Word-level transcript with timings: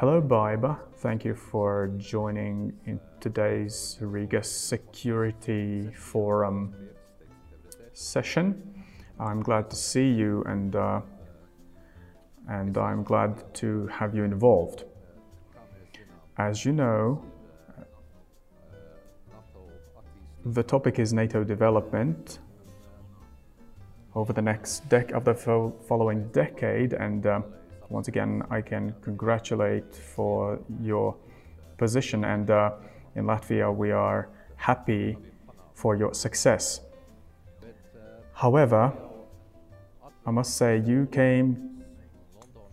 Hello, 0.00 0.18
Baiba. 0.22 0.78
Thank 1.02 1.26
you 1.26 1.34
for 1.34 1.90
joining 1.98 2.72
in 2.86 2.98
today's 3.20 3.98
Riga 4.00 4.42
Security 4.42 5.90
Forum 5.94 6.74
session. 7.92 8.82
I'm 9.18 9.42
glad 9.42 9.68
to 9.68 9.76
see 9.76 10.10
you 10.10 10.42
and 10.46 10.74
uh, 10.74 11.02
and 12.48 12.78
I'm 12.78 13.02
glad 13.02 13.52
to 13.56 13.88
have 13.88 14.14
you 14.14 14.24
involved. 14.24 14.84
As 16.38 16.64
you 16.64 16.72
know, 16.72 17.22
the 20.46 20.62
topic 20.62 20.98
is 20.98 21.12
NATO 21.12 21.44
development 21.44 22.38
over 24.14 24.32
the 24.32 24.40
next 24.40 24.88
dec 24.88 25.12
of 25.12 25.26
the 25.26 25.34
fo 25.34 25.74
following 25.86 26.26
decade 26.28 26.94
and 26.94 27.26
uh, 27.26 27.42
once 27.90 28.08
again 28.08 28.42
I 28.50 28.60
can 28.62 28.94
congratulate 29.02 29.94
for 29.94 30.58
your 30.80 31.16
position 31.76 32.24
and 32.24 32.50
uh, 32.50 32.70
in 33.16 33.24
Latvia 33.24 33.74
we 33.74 33.90
are 33.90 34.28
happy 34.56 35.18
for 35.74 35.96
your 35.96 36.14
success. 36.14 36.80
However, 38.32 38.92
I 40.24 40.30
must 40.30 40.56
say 40.56 40.82
you 40.86 41.06
came 41.06 41.82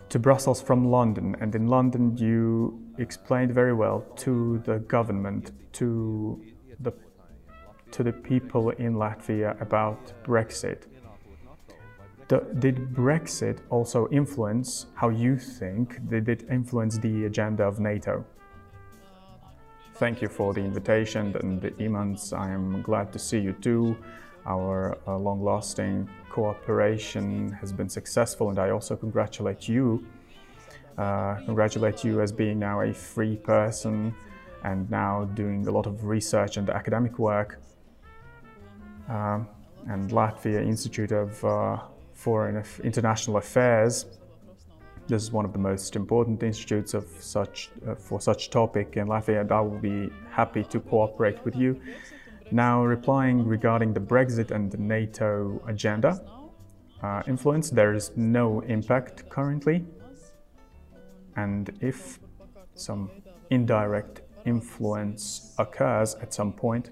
to 0.09 0.19
Brussels 0.19 0.61
from 0.61 0.89
London 0.89 1.35
and 1.41 1.53
in 1.55 1.67
London 1.67 2.15
you 2.15 2.79
explained 2.97 3.51
very 3.53 3.73
well 3.73 4.01
to 4.17 4.61
the 4.65 4.79
government, 4.79 5.51
to 5.73 6.41
the 6.79 6.93
to 7.91 8.03
the 8.03 8.11
people 8.11 8.69
in 8.71 8.95
Latvia 8.95 9.59
about 9.61 10.13
Brexit 10.23 10.83
did 12.27 12.93
Brexit 12.93 13.59
also 13.69 14.07
influence 14.09 14.87
how 14.95 15.09
you 15.09 15.37
think? 15.37 16.07
Did 16.09 16.27
it 16.29 16.43
influence 16.49 16.97
the 16.97 17.25
agenda 17.25 17.63
of 17.63 17.79
NATO? 17.79 18.25
Thank 19.95 20.21
you 20.21 20.27
for 20.27 20.53
the 20.53 20.61
invitation 20.61 21.35
and 21.37 21.61
the 21.61 21.75
Imants. 21.77 22.33
I 22.33 22.51
am 22.51 22.81
glad 22.81 23.11
to 23.13 23.19
see 23.19 23.39
you 23.39 23.53
too. 23.53 23.97
Our 24.45 24.97
uh, 25.07 25.17
long 25.17 25.43
lasting 25.43 26.09
cooperation 26.29 27.51
has 27.53 27.73
been 27.73 27.89
successful, 27.89 28.49
and 28.49 28.59
I 28.59 28.69
also 28.69 28.95
congratulate 28.95 29.67
you. 29.67 30.05
Uh, 30.97 31.35
congratulate 31.45 32.03
you 32.03 32.21
as 32.21 32.31
being 32.31 32.59
now 32.59 32.81
a 32.81 32.93
free 32.93 33.37
person 33.37 34.13
and 34.63 34.89
now 34.89 35.25
doing 35.33 35.67
a 35.67 35.71
lot 35.71 35.85
of 35.85 36.05
research 36.05 36.57
and 36.57 36.69
academic 36.69 37.17
work. 37.19 37.59
Uh, 39.09 39.39
and 39.87 40.11
Latvia 40.11 40.61
Institute 40.65 41.11
of 41.11 41.43
uh, 41.45 41.77
Foreign 42.17 42.63
International 42.83 43.37
Affairs. 43.37 44.05
This 45.07 45.21
is 45.21 45.31
one 45.31 45.45
of 45.45 45.53
the 45.53 45.59
most 45.59 45.95
important 45.95 46.41
institutes 46.41 46.95
of 46.95 47.05
such, 47.19 47.69
uh, 47.87 47.93
for 47.93 48.19
such 48.19 48.49
topic 48.49 48.97
in 48.97 49.07
Latvia, 49.07 49.41
and 49.41 49.51
I 49.51 49.61
will 49.61 49.77
be 49.77 50.09
happy 50.31 50.63
to 50.63 50.79
cooperate 50.79 51.37
with 51.45 51.55
you. 51.55 51.79
Now, 52.51 52.83
replying 52.83 53.45
regarding 53.45 53.93
the 53.93 53.99
Brexit 53.99 54.49
and 54.49 54.71
the 54.71 54.79
NATO 54.79 55.61
agenda 55.67 56.19
uh, 57.03 57.21
influence, 57.27 57.69
there 57.69 57.93
is 57.93 58.11
no 58.15 58.61
impact 58.61 59.29
currently. 59.29 59.85
And 61.35 61.69
if 61.81 62.19
some 62.73 63.11
indirect 63.51 64.21
influence 64.45 65.53
occurs 65.59 66.15
at 66.15 66.33
some 66.33 66.51
point, 66.51 66.89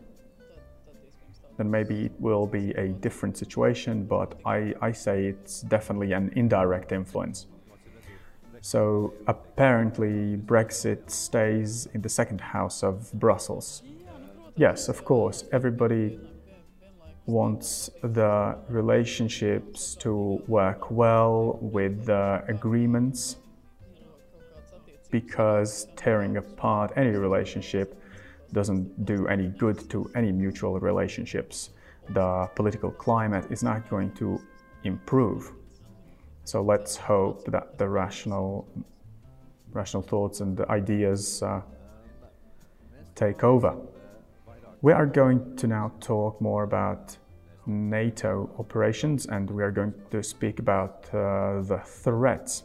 then 1.57 1.71
maybe 1.71 2.05
it 2.05 2.11
will 2.19 2.45
be 2.45 2.71
a 2.71 2.89
different 2.89 3.37
situation, 3.37 4.05
but 4.05 4.39
I, 4.45 4.73
I 4.81 4.91
say 4.91 5.27
it's 5.27 5.61
definitely 5.61 6.11
an 6.13 6.31
indirect 6.35 6.91
influence. 6.91 7.47
So 8.61 9.13
apparently, 9.27 10.37
Brexit 10.37 11.09
stays 11.09 11.87
in 11.93 12.01
the 12.01 12.09
second 12.09 12.41
house 12.41 12.83
of 12.83 13.11
Brussels. 13.13 13.83
Yes, 14.55 14.89
of 14.89 15.05
course, 15.05 15.43
everybody 15.51 16.19
wants 17.25 17.89
the 18.01 18.57
relationships 18.69 19.95
to 19.95 20.41
work 20.47 20.91
well 20.91 21.57
with 21.61 22.05
the 22.05 22.43
agreements 22.47 23.37
because 25.11 25.87
tearing 25.95 26.37
apart 26.37 26.91
any 26.95 27.11
relationship 27.11 28.01
doesn't 28.55 29.05
do 29.05 29.27
any 29.27 29.49
good 29.49 29.77
to 29.89 30.09
any 30.15 30.31
mutual 30.31 30.79
relationships. 30.79 31.71
The 32.09 32.49
political 32.55 32.89
climate 32.89 33.45
is 33.51 33.61
not 33.61 33.89
going 33.89 34.11
to 34.13 34.41
improve. 34.85 35.51
So 36.45 36.63
let's 36.63 36.95
hope 36.95 37.45
that 37.51 37.77
the 37.77 37.87
rational, 37.87 38.67
rational 39.73 40.03
thoughts 40.03 40.39
and 40.39 40.59
ideas 40.61 41.43
uh, 41.43 41.61
take 43.13 43.43
over. 43.43 43.75
We 44.81 44.93
are 44.93 45.05
going 45.05 45.57
to 45.57 45.67
now 45.67 45.91
talk 45.99 46.39
more 46.39 46.63
about 46.63 47.17
NATO 47.65 48.49
operations 48.57 49.25
and 49.25 49.49
we 49.49 49.63
are 49.63 49.71
going 49.71 49.93
to 50.11 50.23
speak 50.23 50.59
about 50.59 51.09
uh, 51.09 51.61
the 51.61 51.81
threats. 51.83 52.63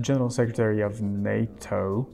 General 0.00 0.28
Secretary 0.28 0.82
of 0.82 1.00
NATO 1.00 2.08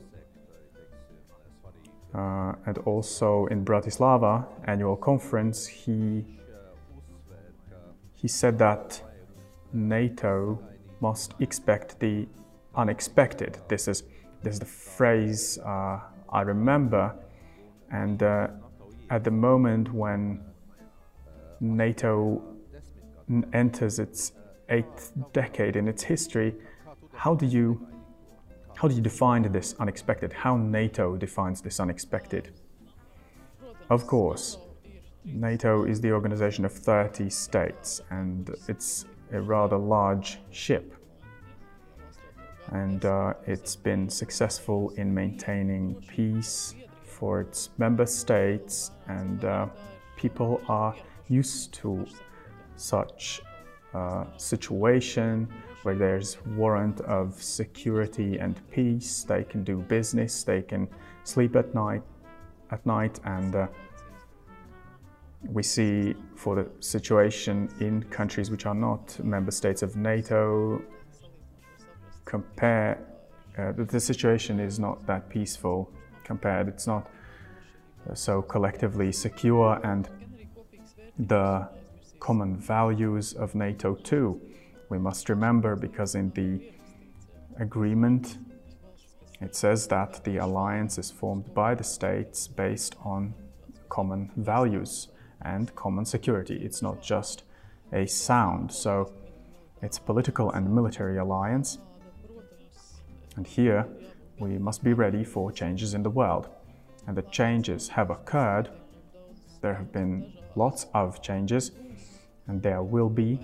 uh, 2.15 2.53
and 2.67 2.78
also 2.78 3.47
in 3.47 3.65
Bratislava 3.65 4.47
annual 4.65 4.97
conference, 4.97 5.67
he 5.67 6.25
he 8.15 8.28
said 8.28 8.59
that 8.59 9.03
NATO 9.73 10.59
must 11.00 11.34
expect 11.41 11.99
the 11.99 12.28
unexpected. 12.75 13.59
This 13.69 13.89
is 13.89 14.05
this 14.43 14.55
is 14.55 14.61
the 14.61 14.67
phrase 14.67 15.59
uh, 15.59 16.00
I 16.28 16.43
remember, 16.43 17.15
and 17.91 18.23
uh, 18.23 18.49
at 19.11 19.25
the 19.25 19.31
moment 19.31 19.93
when 19.93 20.41
NATO 21.61 22.43
enters 23.53 23.99
its 23.99 24.33
eighth 24.69 25.12
decade 25.33 25.77
in 25.77 25.89
its 25.89 26.03
history, 26.03 26.55
how 27.12 27.34
do 27.34 27.47
you 27.47 27.87
how 28.82 28.88
do 28.88 28.97
you 28.97 29.00
define 29.00 29.43
this 29.53 29.76
unexpected? 29.78 30.32
How 30.32 30.56
NATO 30.56 31.16
defines 31.16 31.60
this 31.60 31.78
unexpected? 31.78 32.50
Of 33.91 34.09
course, 34.09 34.59
NATO 35.25 35.84
is 35.84 36.00
the 36.00 36.10
organization 36.10 36.65
of 36.65 36.72
30 36.72 37.31
states 37.31 38.00
and 38.10 38.50
it's 38.66 39.04
a 39.31 39.41
rather 39.41 39.76
large 39.76 40.41
ship. 40.50 40.97
And 42.72 43.04
uh, 43.04 43.34
it's 43.47 43.76
been 43.76 44.10
successful 44.10 44.91
in 44.97 45.14
maintaining 45.14 45.94
peace 46.09 46.75
for 47.04 47.41
its 47.41 47.70
member 47.78 48.06
states, 48.06 48.91
and 49.06 49.44
uh, 49.44 49.66
people 50.16 50.60
are 50.66 50.97
used 51.28 51.72
to 51.75 52.04
such 52.75 53.43
uh, 53.95 54.25
situation 54.37 55.49
where 55.83 55.95
there's 55.95 56.39
warrant 56.47 57.01
of 57.03 57.43
security 57.43 58.39
and 58.39 58.61
peace. 58.71 59.25
They 59.25 59.45
can 59.45 59.65
do 59.65 59.79
business, 59.79 60.45
they 60.45 60.63
can 60.63 60.89
sleep 61.25 61.57
at 61.57 61.75
night, 61.75 62.03
at 62.71 62.85
night, 62.87 63.21
and 63.25 63.55
uh, 63.55 63.67
we 65.45 65.63
see 65.63 66.15
for 66.37 66.55
the 66.55 66.67
situation 66.81 67.69
in 67.81 68.03
countries 68.05 68.51
which 68.51 68.65
are 68.67 68.75
not 68.75 69.19
member 69.25 69.51
states 69.51 69.83
of 69.83 69.97
NATO, 69.97 70.81
compare 72.25 72.99
uh, 73.59 73.73
the 73.77 74.01
situation 74.01 74.59
is 74.59 74.79
not 74.79 75.07
that 75.07 75.29
peaceful 75.29 75.91
compared. 76.25 76.69
It's 76.69 76.87
not 76.87 77.11
uh, 78.09 78.15
so 78.15 78.41
collectively 78.41 79.13
secure, 79.13 79.79
and 79.85 80.09
the 81.19 81.69
common 82.27 82.57
values 82.57 83.27
of 83.35 83.55
NATO 83.55 83.95
too 84.11 84.41
we 84.93 84.99
must 84.99 85.31
remember 85.31 85.75
because 85.75 86.15
in 86.15 86.31
the 86.41 86.61
agreement 87.59 88.37
it 89.41 89.57
says 89.57 89.89
that 89.89 90.23
the 90.23 90.37
alliance 90.37 90.99
is 90.99 91.11
formed 91.11 91.53
by 91.55 91.75
the 91.75 91.83
states 91.83 92.47
based 92.47 92.95
on 93.03 93.35
common 93.89 94.31
values 94.37 95.09
and 95.41 95.75
common 95.75 96.05
security. 96.05 96.57
It's 96.63 96.83
not 96.83 97.03
just 97.03 97.43
a 97.93 98.07
sound. 98.07 98.71
So 98.71 99.13
it's 99.81 99.97
a 99.97 100.03
political 100.03 100.51
and 100.53 100.73
military 100.73 101.17
alliance. 101.17 101.79
And 103.37 103.47
here 103.47 103.89
we 104.39 104.59
must 104.59 104.85
be 104.85 104.93
ready 104.93 105.25
for 105.25 105.51
changes 105.51 105.95
in 105.95 106.03
the 106.03 106.11
world. 106.11 106.49
And 107.07 107.17
the 107.17 107.23
changes 107.23 107.89
have 107.89 108.11
occurred. 108.11 108.69
There 109.63 109.75
have 109.75 109.91
been 109.91 110.35
lots 110.55 110.87
of 110.93 111.23
changes, 111.23 111.73
and 112.52 112.62
there 112.62 112.82
will 112.82 113.08
be 113.08 113.38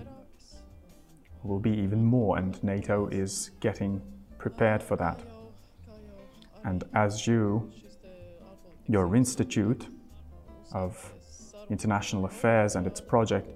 will 1.42 1.58
be 1.58 1.70
even 1.70 2.04
more, 2.04 2.36
and 2.36 2.62
NATO 2.62 3.08
is 3.08 3.52
getting 3.60 4.02
prepared 4.36 4.82
for 4.82 4.96
that. 4.96 5.18
And 6.64 6.84
as 6.94 7.26
you, 7.26 7.70
your 8.86 9.16
Institute 9.16 9.86
of 10.72 10.92
International 11.70 12.26
Affairs 12.26 12.76
and 12.76 12.86
its 12.86 13.00
project 13.00 13.48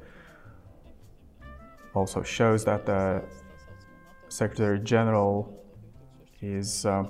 also 1.94 2.22
shows 2.22 2.64
that 2.64 2.86
the 2.86 3.22
Secretary 4.28 4.78
General 4.78 5.34
is 6.40 6.86
uh, 6.86 7.04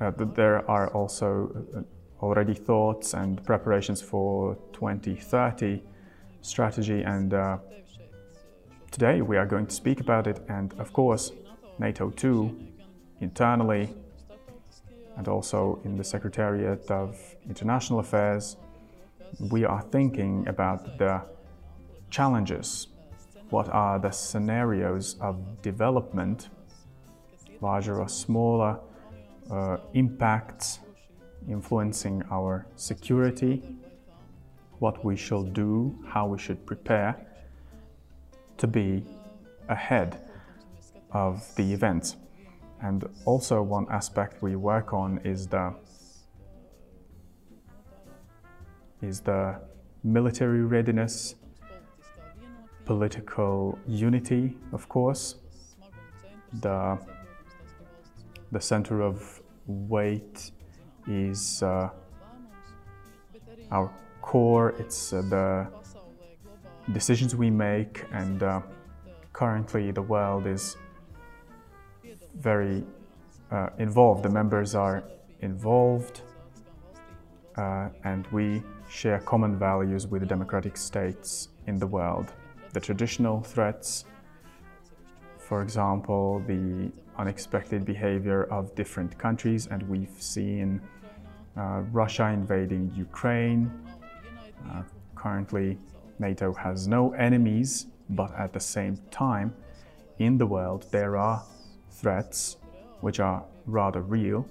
uh, 0.00 0.12
there 0.36 0.70
are 0.70 0.86
also 0.94 1.28
uh, 1.76 2.24
already 2.24 2.54
thoughts 2.54 3.14
and 3.14 3.42
preparations 3.42 4.00
for 4.00 4.56
2030 4.72 5.82
strategy 6.40 7.02
and 7.02 7.34
uh, 7.34 7.58
today 8.90 9.22
we 9.22 9.36
are 9.36 9.46
going 9.46 9.66
to 9.66 9.74
speak 9.74 10.00
about 10.00 10.26
it 10.26 10.40
and 10.48 10.72
of 10.78 10.92
course 10.92 11.32
NATO 11.78 12.10
too 12.10 12.56
internally 13.20 13.94
and 15.16 15.28
also 15.28 15.80
in 15.84 15.96
the 15.96 16.04
Secretariat 16.04 16.90
of 16.90 17.18
International 17.48 17.98
Affairs. 17.98 18.56
We 19.50 19.64
are 19.64 19.82
thinking 19.82 20.46
about 20.46 20.98
the 20.98 21.22
challenges. 22.10 22.88
What 23.50 23.68
are 23.70 23.98
the 23.98 24.10
scenarios 24.10 25.16
of 25.20 25.60
development 25.62 26.50
larger 27.60 28.00
or 28.00 28.08
smaller 28.08 28.78
uh, 29.50 29.78
impacts 29.94 30.80
influencing 31.48 32.22
our 32.30 32.66
security, 32.76 33.62
what 34.78 35.04
we 35.04 35.16
shall 35.16 35.42
do, 35.42 35.98
how 36.06 36.26
we 36.26 36.38
should 36.38 36.64
prepare 36.66 37.16
to 38.56 38.66
be 38.66 39.04
ahead 39.68 40.20
of 41.12 41.44
the 41.56 41.72
events. 41.72 42.16
And 42.80 43.08
also, 43.24 43.62
one 43.62 43.86
aspect 43.90 44.42
we 44.42 44.54
work 44.56 44.92
on 44.92 45.20
is 45.24 45.46
the 45.46 45.74
is 49.02 49.20
the 49.20 49.60
military 50.04 50.62
readiness, 50.62 51.34
political 52.84 53.78
unity, 53.86 54.56
of 54.72 54.88
course, 54.88 55.36
the 56.60 56.98
the 58.52 58.60
center 58.60 59.02
of 59.02 59.42
weight 59.66 60.52
is 61.06 61.62
uh, 61.62 61.90
our 63.70 63.92
core, 64.28 64.74
it's 64.78 65.14
uh, 65.14 65.22
the 65.22 65.66
decisions 66.92 67.34
we 67.34 67.48
make, 67.48 68.04
and 68.12 68.42
uh, 68.42 68.60
currently 69.32 69.90
the 69.90 70.02
world 70.02 70.46
is 70.46 70.76
very 72.34 72.84
uh, 73.50 73.70
involved. 73.78 74.22
The 74.22 74.34
members 74.40 74.74
are 74.74 75.02
involved, 75.40 76.20
and 78.04 78.26
we 78.30 78.62
share 78.90 79.18
common 79.20 79.58
values 79.58 80.06
with 80.06 80.20
the 80.20 80.30
democratic 80.36 80.76
states 80.76 81.48
in 81.66 81.78
the 81.78 81.86
world. 81.86 82.26
The 82.74 82.80
traditional 82.80 83.40
threats, 83.40 84.04
for 85.38 85.62
example, 85.62 86.42
the 86.46 86.92
unexpected 87.16 87.86
behavior 87.86 88.40
of 88.56 88.74
different 88.74 89.16
countries, 89.16 89.68
and 89.72 89.80
we've 89.88 90.18
seen 90.36 90.82
uh, 91.56 91.80
Russia 92.00 92.26
invading 92.40 92.92
Ukraine. 92.94 93.62
Uh, 94.70 94.82
currently, 95.14 95.78
NATO 96.18 96.52
has 96.54 96.88
no 96.88 97.12
enemies, 97.12 97.86
but 98.10 98.34
at 98.34 98.52
the 98.52 98.60
same 98.60 98.98
time, 99.10 99.54
in 100.18 100.38
the 100.38 100.46
world, 100.46 100.86
there 100.90 101.16
are 101.16 101.42
threats 101.90 102.56
which 103.00 103.20
are 103.20 103.44
rather 103.66 104.00
real. 104.00 104.46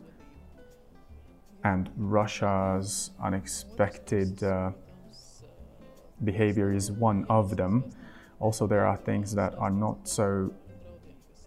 And 1.64 1.90
Russia's 1.98 3.12
unexpected 3.22 4.42
uh, 4.44 4.72
behavior 6.24 6.72
is 6.72 6.92
one 6.92 7.26
of 7.30 7.58
them. 7.58 7.92
Also, 8.40 8.68
there 8.68 8.86
are 8.86 8.96
things 8.96 9.36
that 9.36 9.56
are 9.58 9.72
not 9.72 10.08
so 10.08 10.54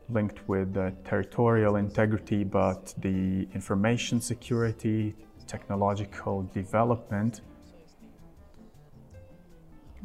linked 0.09 0.47
with 0.49 0.75
the 0.75 0.93
territorial 1.05 1.77
integrity, 1.77 2.45
but 2.45 2.93
the 2.99 3.49
information 3.55 4.21
security, 4.21 5.15
technological 5.47 6.43
development 6.53 7.41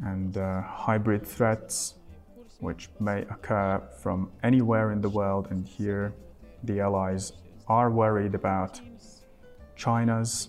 and 0.04 0.36
uh, 0.36 0.62
hybrid 0.62 1.26
threats 1.26 1.94
which 2.60 2.88
may 3.00 3.22
occur 3.22 3.82
from 3.98 4.30
anywhere 4.42 4.92
in 4.92 5.00
the 5.00 5.08
world 5.08 5.48
and 5.50 5.66
here 5.66 6.14
the 6.64 6.80
allies 6.80 7.32
are 7.68 7.90
worried 7.90 8.34
about 8.34 8.80
China's 9.76 10.48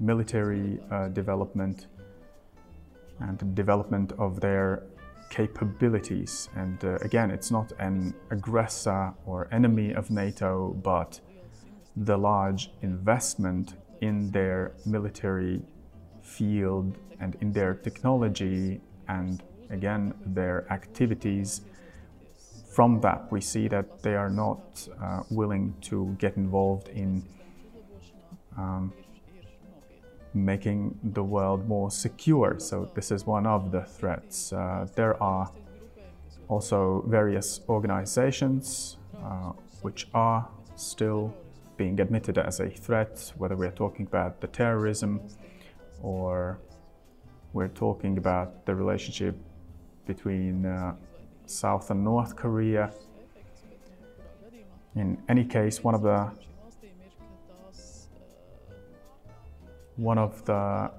military 0.00 0.80
uh, 0.90 1.08
development 1.08 1.86
and 3.20 3.54
development 3.54 4.12
of 4.18 4.40
their 4.40 4.82
capabilities. 5.30 6.48
And 6.56 6.84
uh, 6.84 6.96
again, 6.96 7.30
it's 7.30 7.50
not 7.50 7.72
an 7.78 8.14
aggressor 8.30 9.12
or 9.26 9.48
enemy 9.52 9.92
of 9.92 10.10
NATO, 10.10 10.74
but 10.82 11.20
the 11.96 12.16
large 12.16 12.70
investment 12.82 13.74
in 14.00 14.30
their 14.30 14.72
military 14.84 15.62
field 16.22 16.98
and 17.24 17.36
in 17.40 17.52
their 17.52 17.74
technology 17.74 18.80
and 19.08 19.42
again 19.70 20.12
their 20.26 20.58
activities 20.70 21.62
from 22.74 23.00
that 23.00 23.20
we 23.32 23.40
see 23.40 23.66
that 23.68 23.86
they 24.02 24.14
are 24.14 24.30
not 24.44 24.62
uh, 25.02 25.22
willing 25.30 25.74
to 25.80 26.14
get 26.18 26.36
involved 26.36 26.88
in 26.88 27.24
um, 28.58 28.92
making 30.34 30.98
the 31.12 31.22
world 31.22 31.68
more 31.68 31.90
secure. 31.90 32.56
So 32.58 32.90
this 32.96 33.12
is 33.12 33.24
one 33.24 33.46
of 33.46 33.70
the 33.70 33.82
threats. 33.82 34.52
Uh, 34.52 34.86
there 34.96 35.14
are 35.22 35.48
also 36.48 37.04
various 37.06 37.60
organizations 37.68 38.96
uh, 39.22 39.52
which 39.82 40.08
are 40.12 40.48
still 40.74 41.32
being 41.76 42.00
admitted 42.00 42.36
as 42.38 42.58
a 42.60 42.68
threat, 42.68 43.32
whether 43.38 43.56
we're 43.56 43.78
talking 43.84 44.06
about 44.06 44.40
the 44.40 44.48
terrorism 44.48 45.20
or 46.02 46.58
we're 47.54 47.68
talking 47.68 48.18
about 48.18 48.66
the 48.66 48.74
relationship 48.74 49.36
between 50.06 50.66
uh, 50.66 50.94
South 51.46 51.90
and 51.90 52.02
North 52.02 52.34
Korea. 52.34 52.92
In 54.96 55.22
any 55.28 55.44
case, 55.44 55.82
one 55.82 55.94
of 55.94 56.02
the 56.02 56.30
one 59.96 60.18
of 60.18 60.44
the 60.44 60.90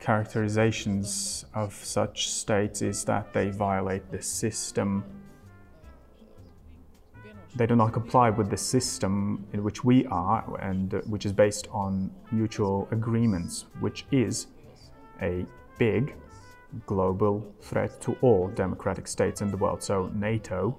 characterizations 0.00 1.44
of 1.54 1.72
such 1.72 2.28
states 2.28 2.82
is 2.82 3.04
that 3.04 3.32
they 3.32 3.50
violate 3.50 4.10
the 4.10 4.20
system 4.20 5.04
they 7.58 7.66
do 7.66 7.74
not 7.74 7.92
comply 7.92 8.30
with 8.30 8.48
the 8.50 8.56
system 8.56 9.44
in 9.52 9.64
which 9.64 9.82
we 9.84 10.06
are 10.06 10.44
and 10.60 10.94
uh, 10.94 11.00
which 11.06 11.26
is 11.26 11.32
based 11.32 11.66
on 11.72 12.08
mutual 12.30 12.86
agreements, 12.92 13.66
which 13.80 14.06
is 14.12 14.46
a 15.20 15.44
big 15.76 16.14
global 16.86 17.44
threat 17.60 18.00
to 18.00 18.16
all 18.22 18.46
democratic 18.48 19.08
states 19.08 19.40
in 19.40 19.50
the 19.50 19.56
world. 19.56 19.82
So 19.82 20.10
NATO 20.14 20.78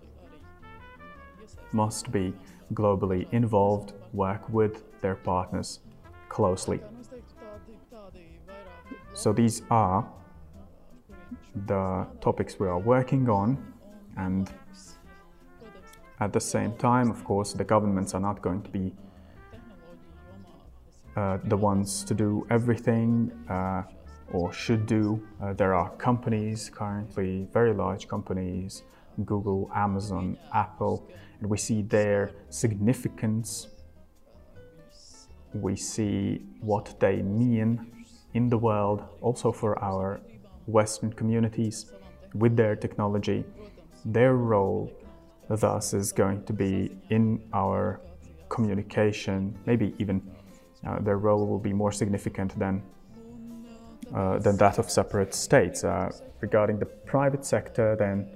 must 1.74 2.12
be 2.12 2.34
globally 2.74 3.28
involved, 3.34 3.94
work 4.14 4.48
with 4.50 4.84
their 5.02 5.16
partners 5.16 5.82
closely. 6.30 6.80
So 9.14 9.34
these 9.34 9.64
are 9.70 10.08
the 11.66 12.08
topics 12.22 12.58
we 12.58 12.68
are 12.68 12.80
working 12.80 13.28
on 13.28 13.58
and 14.16 14.50
at 16.20 16.34
the 16.34 16.40
same 16.40 16.74
time, 16.74 17.10
of 17.10 17.24
course, 17.24 17.54
the 17.54 17.64
governments 17.64 18.14
are 18.14 18.20
not 18.20 18.42
going 18.42 18.62
to 18.62 18.70
be 18.70 18.94
uh, 21.16 21.38
the 21.46 21.58
ones 21.58 22.04
to 22.04 22.14
do 22.14 22.46
everything 22.50 23.32
uh, 23.50 23.84
or 24.32 24.52
should 24.54 24.86
do. 24.86 25.22
Uh, 25.42 25.54
there 25.54 25.74
are 25.74 25.90
companies 25.92 26.70
currently, 26.70 27.48
very 27.54 27.74
large 27.74 28.08
companies, 28.08 28.84
Google, 29.26 29.70
Amazon, 29.74 30.38
Apple, 30.54 31.10
and 31.40 31.50
we 31.50 31.58
see 31.58 31.82
their 31.82 32.32
significance. 32.50 33.68
We 35.54 35.76
see 35.76 36.46
what 36.60 37.00
they 37.00 37.22
mean 37.22 38.06
in 38.34 38.50
the 38.50 38.58
world, 38.58 39.04
also 39.22 39.52
for 39.52 39.82
our 39.84 40.22
Western 40.68 41.12
communities 41.12 41.92
with 42.36 42.56
their 42.56 42.76
technology, 42.76 43.44
their 44.06 44.36
role 44.36 44.92
thus 45.56 45.94
is 45.94 46.12
going 46.12 46.44
to 46.46 46.54
be 46.54 46.96
in 47.10 47.42
our 47.54 48.02
communication, 48.50 49.58
maybe 49.66 49.94
even 50.00 50.22
uh, 50.86 51.00
their 51.00 51.18
role 51.18 51.46
will 51.48 51.60
be 51.60 51.74
more 51.74 51.92
significant 51.92 52.58
than, 52.58 52.82
uh, 54.14 54.40
than 54.40 54.58
that 54.58 54.78
of 54.78 54.90
separate 54.90 55.34
states. 55.34 55.84
Uh, 55.84 56.10
regarding 56.42 56.80
the 56.80 56.86
private 56.86 57.46
sector, 57.46 57.96
then 57.98 58.28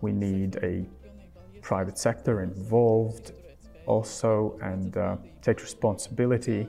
we 0.00 0.12
need 0.12 0.56
a 0.62 0.84
private 1.62 1.98
sector 1.98 2.42
involved 2.42 3.32
also 3.86 4.58
and 4.62 4.96
uh, 4.96 5.16
take 5.42 5.62
responsibility. 5.62 6.68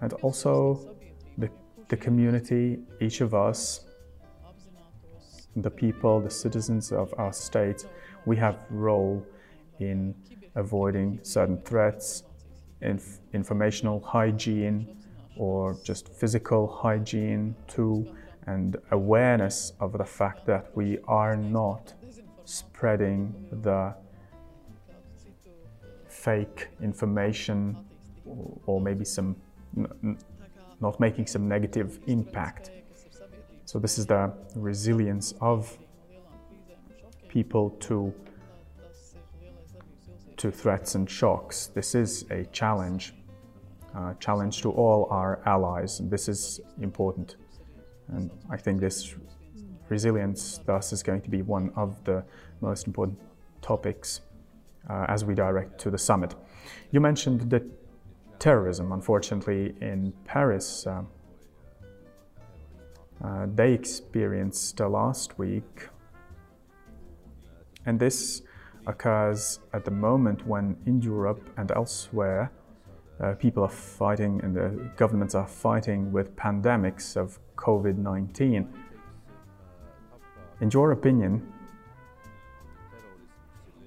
And 0.00 0.12
also 0.14 0.96
the, 1.38 1.48
the 1.88 1.96
community, 1.96 2.78
each 3.00 3.20
of 3.20 3.34
us 3.34 3.83
the 5.56 5.70
people, 5.70 6.20
the 6.20 6.30
citizens 6.30 6.92
of 6.92 7.14
our 7.18 7.32
state 7.32 7.86
we 8.26 8.36
have 8.36 8.58
role 8.70 9.24
in 9.80 10.14
avoiding 10.54 11.18
certain 11.22 11.58
threats, 11.62 12.24
inf- 12.80 13.20
informational 13.32 14.00
hygiene, 14.00 14.96
or 15.36 15.76
just 15.84 16.08
physical 16.08 16.66
hygiene 16.66 17.54
too, 17.66 18.06
and 18.46 18.76
awareness 18.92 19.72
of 19.80 19.92
the 19.92 20.04
fact 20.04 20.46
that 20.46 20.70
we 20.74 20.98
are 21.08 21.36
not 21.36 21.92
spreading 22.44 23.34
the 23.62 23.94
fake 26.08 26.68
information 26.80 27.76
or 28.66 28.80
maybe 28.80 29.04
some 29.04 29.36
not 30.80 31.00
making 31.00 31.26
some 31.26 31.48
negative 31.48 31.98
impact. 32.06 32.70
So 33.64 33.78
this 33.78 33.98
is 33.98 34.06
the 34.06 34.32
resilience 34.54 35.34
of 35.40 35.76
people 37.28 37.70
to 37.80 38.12
to 40.36 40.50
threats 40.50 40.94
and 40.94 41.08
shocks. 41.08 41.68
This 41.68 41.94
is 41.94 42.24
a 42.30 42.44
challenge, 42.46 43.14
uh, 43.96 44.14
challenge 44.14 44.60
to 44.62 44.70
all 44.70 45.06
our 45.10 45.40
allies, 45.46 46.00
and 46.00 46.10
this 46.10 46.28
is 46.28 46.60
important. 46.80 47.36
And 48.08 48.30
I 48.50 48.56
think 48.56 48.80
this 48.80 49.14
resilience, 49.88 50.60
thus, 50.66 50.92
is 50.92 51.02
going 51.02 51.22
to 51.22 51.30
be 51.30 51.42
one 51.42 51.70
of 51.76 52.02
the 52.04 52.24
most 52.60 52.86
important 52.86 53.18
topics 53.62 54.20
uh, 54.90 55.06
as 55.08 55.24
we 55.24 55.34
direct 55.34 55.80
to 55.80 55.90
the 55.90 55.98
summit. 55.98 56.34
You 56.90 57.00
mentioned 57.00 57.48
the 57.48 57.64
terrorism. 58.38 58.92
Unfortunately, 58.92 59.74
in 59.80 60.12
Paris, 60.24 60.86
uh, 60.86 61.02
uh, 63.24 63.46
they 63.54 63.72
experienced 63.72 64.78
last 64.80 65.38
week, 65.38 65.88
and 67.86 67.98
this 67.98 68.42
occurs 68.86 69.60
at 69.72 69.84
the 69.84 69.90
moment 69.90 70.46
when 70.46 70.76
in 70.84 71.00
Europe 71.00 71.48
and 71.56 71.70
elsewhere 71.70 72.52
uh, 73.22 73.32
people 73.34 73.62
are 73.62 73.70
fighting 73.70 74.40
and 74.42 74.54
the 74.54 74.90
governments 74.96 75.34
are 75.34 75.46
fighting 75.46 76.12
with 76.12 76.36
pandemics 76.36 77.16
of 77.16 77.38
COVID 77.56 77.96
19. 77.96 78.68
In 80.60 80.70
your 80.70 80.92
opinion, 80.92 81.50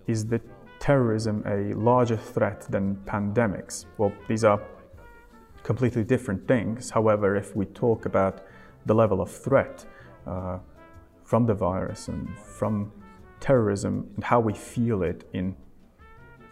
is 0.07 0.25
the 0.25 0.41
terrorism 0.79 1.43
a 1.45 1.75
larger 1.75 2.17
threat 2.17 2.61
than 2.71 2.95
pandemics? 3.05 3.85
Well, 3.99 4.13
these 4.27 4.43
are 4.43 4.59
completely 5.61 6.03
different 6.03 6.47
things. 6.47 6.89
However, 6.89 7.35
if 7.35 7.55
we 7.55 7.65
talk 7.65 8.05
about 8.05 8.41
the 8.87 8.95
level 8.95 9.21
of 9.21 9.29
threat 9.29 9.85
uh, 10.25 10.57
from 11.23 11.45
the 11.45 11.53
virus 11.53 12.07
and 12.07 12.27
from 12.39 12.91
terrorism 13.39 14.09
and 14.15 14.23
how 14.23 14.39
we 14.39 14.53
feel 14.53 15.03
it 15.03 15.29
in 15.33 15.55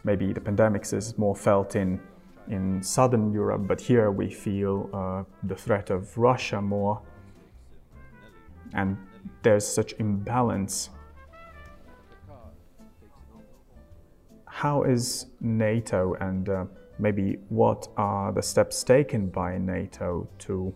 maybe 0.04 0.32
the 0.32 0.40
pandemics 0.40 0.94
is 0.94 1.18
more 1.18 1.36
felt 1.36 1.76
in 1.76 2.00
in 2.48 2.82
southern 2.84 3.34
Europe, 3.34 3.64
but 3.66 3.82
here 3.82 4.12
we 4.12 4.30
feel 4.30 4.90
uh, 4.94 5.24
the 5.48 5.56
threat 5.56 5.90
of 5.90 6.16
Russia 6.16 6.62
more, 6.62 7.02
and 8.74 8.98
there's 9.42 9.66
such 9.66 9.94
imbalance. 9.94 10.90
How 14.46 14.84
is 14.84 15.28
NATO 15.42 16.14
and 16.22 16.50
uh, 16.50 16.66
maybe 16.98 17.40
what 17.50 17.88
are 17.98 18.32
the 18.32 18.42
steps 18.42 18.84
taken 18.84 19.28
by 19.28 19.58
NATO 19.58 20.28
to 20.40 20.74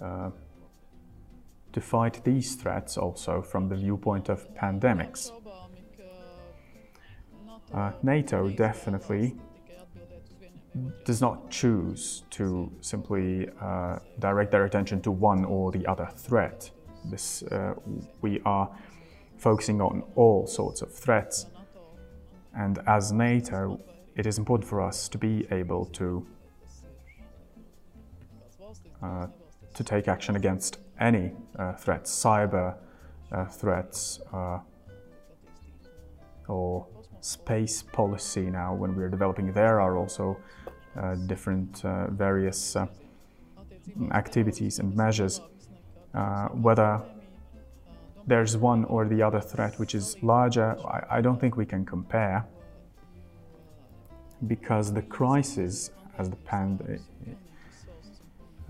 uh, 0.00 0.30
to 1.72 1.80
fight 1.80 2.24
these 2.24 2.54
threats 2.54 2.96
also 2.96 3.42
from 3.42 3.68
the 3.68 3.76
viewpoint 3.76 4.28
of 4.28 4.52
pandemics. 4.54 5.30
Uh, 7.72 7.92
NATO 8.02 8.48
definitely 8.48 9.36
does 11.04 11.20
not 11.20 11.50
choose 11.50 12.24
to 12.30 12.70
simply 12.80 13.48
uh, 13.60 13.98
direct 14.18 14.50
their 14.50 14.64
attention 14.64 15.00
to 15.02 15.10
one 15.10 15.44
or 15.44 15.70
the 15.70 15.86
other 15.86 16.08
threat. 16.16 16.70
This, 17.04 17.42
uh, 17.44 17.74
we 18.20 18.40
are 18.44 18.70
focusing 19.38 19.80
on 19.80 20.02
all 20.16 20.46
sorts 20.46 20.82
of 20.82 20.92
threats, 20.92 21.46
and 22.54 22.78
as 22.86 23.12
NATO, 23.12 23.80
it 24.16 24.26
is 24.26 24.38
important 24.38 24.68
for 24.68 24.80
us 24.80 25.08
to 25.08 25.18
be 25.18 25.46
able 25.50 25.86
to 25.86 26.26
uh, 29.02 29.26
to 29.80 29.84
take 29.84 30.08
action 30.08 30.36
against 30.36 30.76
any 31.00 31.32
uh, 31.58 31.72
threats, 31.72 32.10
cyber 32.24 32.76
uh, 33.32 33.46
threats, 33.46 34.20
uh, 34.30 34.58
or 36.48 36.86
space 37.20 37.82
policy 37.82 38.50
now 38.50 38.74
when 38.74 38.94
we're 38.94 39.08
developing 39.08 39.52
there 39.54 39.80
are 39.80 39.96
also 39.96 40.36
uh, 40.98 41.14
different 41.32 41.82
uh, 41.84 42.10
various 42.10 42.76
activities 44.12 44.80
and 44.80 44.94
measures. 44.94 45.40
whether 46.66 47.00
there's 48.26 48.54
one 48.56 48.84
or 48.84 49.06
the 49.06 49.22
other 49.22 49.40
threat 49.40 49.78
which 49.78 49.94
is 49.94 50.06
larger, 50.22 50.68
I, 50.96 51.16
I 51.16 51.20
don't 51.22 51.40
think 51.40 51.56
we 51.56 51.64
can 51.64 51.86
compare 51.86 52.44
because 54.46 54.92
the 54.92 55.02
crisis 55.02 55.90
as 56.18 56.28
the 56.28 56.40
pandemic 56.52 57.00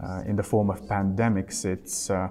uh, 0.02 0.22
in 0.26 0.36
the 0.36 0.42
form 0.42 0.70
of 0.70 0.82
pandemics. 0.82 1.64
It's, 1.64 2.10
uh, 2.10 2.28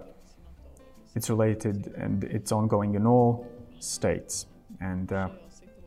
it's 1.15 1.29
related 1.29 1.93
and 1.97 2.23
it's 2.23 2.51
ongoing 2.51 2.95
in 2.95 3.05
all 3.05 3.47
states. 3.79 4.47
And 4.81 5.11
uh, 5.11 5.29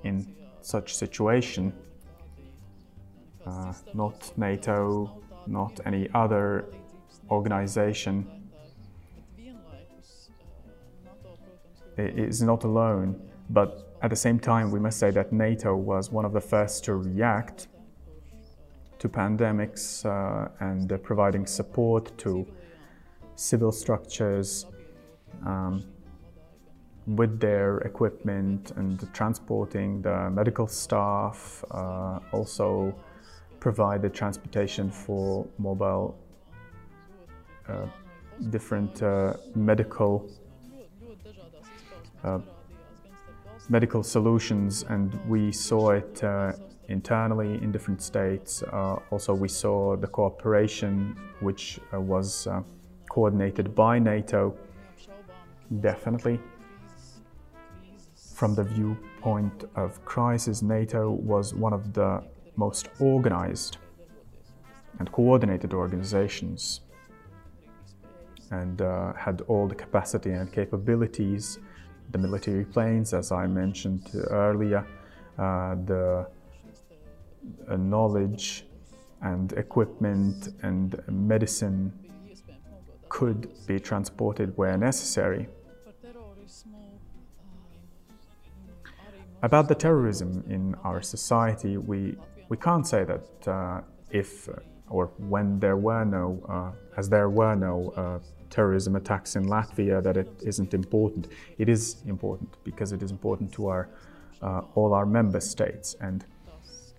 in 0.05 0.35
such 0.61 0.95
situation, 0.95 1.73
uh, 3.47 3.73
not 3.95 4.33
NATO, 4.37 5.23
not 5.47 5.81
any 5.85 6.09
other 6.15 6.67
organization 7.31 8.27
is 11.97 12.43
not 12.43 12.65
alone. 12.65 13.21
But 13.51 13.97
at 14.03 14.11
the 14.11 14.17
same 14.17 14.39
time, 14.39 14.71
we 14.71 14.81
must 14.81 14.99
say 14.99 15.11
that 15.11 15.33
NATO 15.33 15.75
was 15.75 16.11
one 16.11 16.25
of 16.25 16.33
the 16.33 16.41
first 16.41 16.85
to 16.85 16.95
react 16.95 17.69
to 19.03 19.09
pandemics 19.09 20.07
uh, 20.07 20.49
and 20.61 20.93
uh, 20.93 20.97
providing 20.99 21.45
support 21.45 22.17
to 22.17 22.47
civil 23.35 23.73
structures 23.73 24.67
um, 25.45 25.85
with 27.09 27.41
their 27.41 27.79
equipment 27.79 28.71
and 28.77 29.13
transporting 29.13 30.01
the 30.03 30.31
medical 30.31 30.69
staff, 30.69 31.65
uh, 31.73 32.21
also 32.31 32.95
provide 33.59 34.03
the 34.03 34.09
transportation 34.09 34.89
for 34.89 35.45
mobile 35.59 36.17
uh, 37.69 37.87
different 38.51 39.03
uh, 39.03 39.35
medical 39.57 40.31
uh, 42.23 42.39
medical 43.69 44.05
solutions 44.05 44.85
and 44.91 45.19
we 45.29 45.51
saw 45.51 45.91
it 45.91 46.23
internally 46.93 47.55
in 47.63 47.73
different 47.73 48.03
states. 48.03 48.63
Uh, 48.63 48.97
also, 49.11 49.35
we 49.35 49.49
saw 49.49 49.97
the 49.97 50.07
cooperation 50.07 51.17
which 51.41 51.81
uh, 51.93 52.01
was 52.01 52.47
uh, 52.47 52.63
coordinated 53.11 53.75
by 53.75 53.99
NATO. 53.99 54.55
Definitely. 55.81 56.41
From 58.35 58.55
the 58.55 58.65
viewpoint 58.65 59.65
of 59.75 60.05
crisis, 60.05 60.63
NATO 60.63 61.11
was 61.11 61.55
one 61.55 61.73
of 61.73 61.93
the 61.93 62.23
most 62.57 62.89
organized 63.01 63.79
and 64.99 65.11
coordinated 65.11 65.73
organizations 65.73 66.81
and 68.51 68.83
uh, 68.83 69.13
had 69.15 69.41
all 69.49 69.67
the 69.67 69.75
capacity 69.75 70.31
and 70.31 70.53
capabilities, 70.53 71.59
the 72.11 72.19
military 72.19 72.65
planes, 72.65 73.15
as 73.15 73.33
I 73.33 73.47
mentioned 73.47 74.11
earlier, 74.31 74.87
uh, 75.39 75.75
the 75.87 76.27
knowledge 77.77 78.65
and 79.23 79.53
equipment 79.53 80.49
and 80.63 81.01
medicine 81.09 81.93
could 83.09 83.49
be 83.67 83.79
transported 83.79 84.57
where 84.57 84.77
necessary. 84.77 85.47
About 89.43 89.69
the 89.69 89.75
terrorism 89.75 90.45
in 90.49 90.75
our 90.85 91.03
society, 91.03 91.77
we, 91.77 92.17
we 92.49 92.57
can't 92.57 92.87
say 92.87 93.05
that 93.05 93.49
uh, 93.49 93.81
if 94.11 94.49
or 94.89 95.07
when 95.19 95.59
there 95.59 95.77
were 95.77 96.05
no, 96.05 96.41
uh, 96.49 96.71
as 96.99 97.09
there 97.09 97.29
were 97.29 97.55
no 97.55 97.93
uh, 97.97 98.19
terrorism 98.51 98.95
attacks 98.95 99.35
in 99.37 99.47
Latvia, 99.47 100.03
that 100.03 100.17
it 100.17 100.29
isn't 100.43 100.75
important. 100.75 101.29
It 101.59 101.69
is 101.69 102.03
important 102.07 102.51
because 102.63 102.93
it 102.93 103.03
is 103.03 103.11
important 103.11 103.51
to 103.55 103.69
our, 103.69 103.89
uh, 104.43 104.61
all 104.75 104.93
our 104.93 105.07
member 105.07 105.41
states. 105.41 105.97
And 106.01 106.25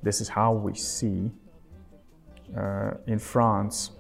this 0.04 0.22
is 0.22 0.30
how 0.30 0.54
we 0.54 0.76
see 0.76 1.32
uh, 2.58 2.92
in 3.08 3.18
France 3.18 3.92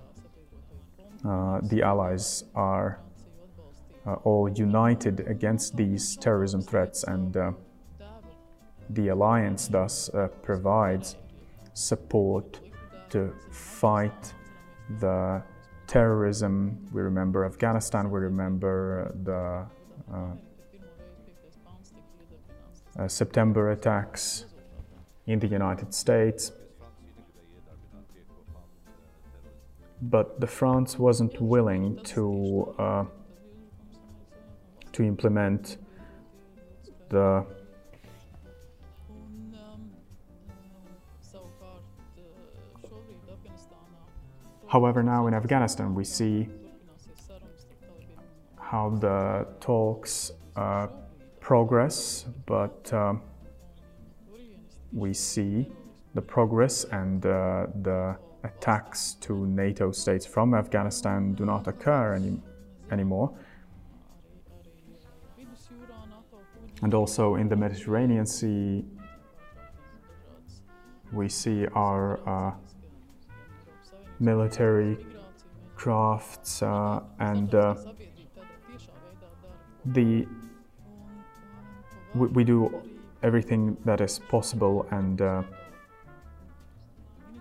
uh, 1.25 1.60
the 1.63 1.81
Allies 1.81 2.43
are 2.53 3.00
uh, 4.05 4.15
all 4.25 4.50
united 4.50 5.22
against 5.27 5.77
these 5.77 6.17
terrorism 6.17 6.62
threats, 6.62 7.05
and 7.05 7.38
uh, 7.38 7.51
the 8.89 9.07
alliance 9.07 9.67
thus 9.67 10.10
uh, 10.10 10.27
provides 10.41 11.15
support 11.74 12.60
to 13.10 13.33
fight 13.51 14.33
the 15.00 15.41
terrorism. 15.88 16.77
We 16.91 17.01
remember 17.01 17.45
Afghanistan, 17.45 18.12
we 18.12 18.19
remember 18.19 19.15
the 19.24 19.65
uh, 20.13 20.33
uh, 23.00 23.07
September 23.07 23.72
attacks 23.72 24.45
in 25.27 25.39
the 25.39 25.48
United 25.48 25.94
States. 25.94 26.51
But 30.01 30.39
the 30.42 30.48
France 30.48 31.00
wasn't 31.00 31.39
willing 31.39 31.98
to 32.03 32.75
uh, 32.77 33.06
to 34.92 35.03
implement 35.03 35.77
the 37.10 37.46
However, 44.74 45.03
now 45.03 45.27
in 45.27 45.36
Afghanistan, 45.36 45.94
we 45.94 46.03
see 46.03 46.50
how 48.58 48.89
the 48.89 49.46
talks 49.60 50.32
uh, 50.56 50.88
progress, 51.39 52.25
but 52.48 52.92
um, 52.92 53.22
we 54.93 55.13
see 55.13 55.67
the 56.13 56.21
progress 56.21 56.83
and 56.85 57.25
uh, 57.25 57.67
the 57.81 58.15
attacks 58.43 59.13
to 59.21 59.47
NATO 59.47 59.91
states 59.91 60.25
from 60.25 60.53
Afghanistan 60.53 61.33
do 61.33 61.45
not 61.45 61.67
occur 61.67 62.13
any, 62.13 62.39
anymore. 62.91 63.33
And 66.81 66.93
also 66.93 67.35
in 67.35 67.47
the 67.47 67.55
Mediterranean 67.55 68.25
Sea, 68.25 68.83
we 71.13 71.29
see 71.29 71.65
our 71.67 72.19
uh, 72.27 72.53
military 74.19 74.97
crafts 75.75 76.62
uh, 76.62 77.01
and 77.19 77.55
uh, 77.55 77.75
the 79.85 80.27
we, 82.15 82.27
we, 82.27 82.43
do 82.43 82.83
everything 83.24 83.77
that 83.86 84.01
is 84.01 84.20
possible 84.20 84.86
and 84.92 85.22
uh, 85.22 85.42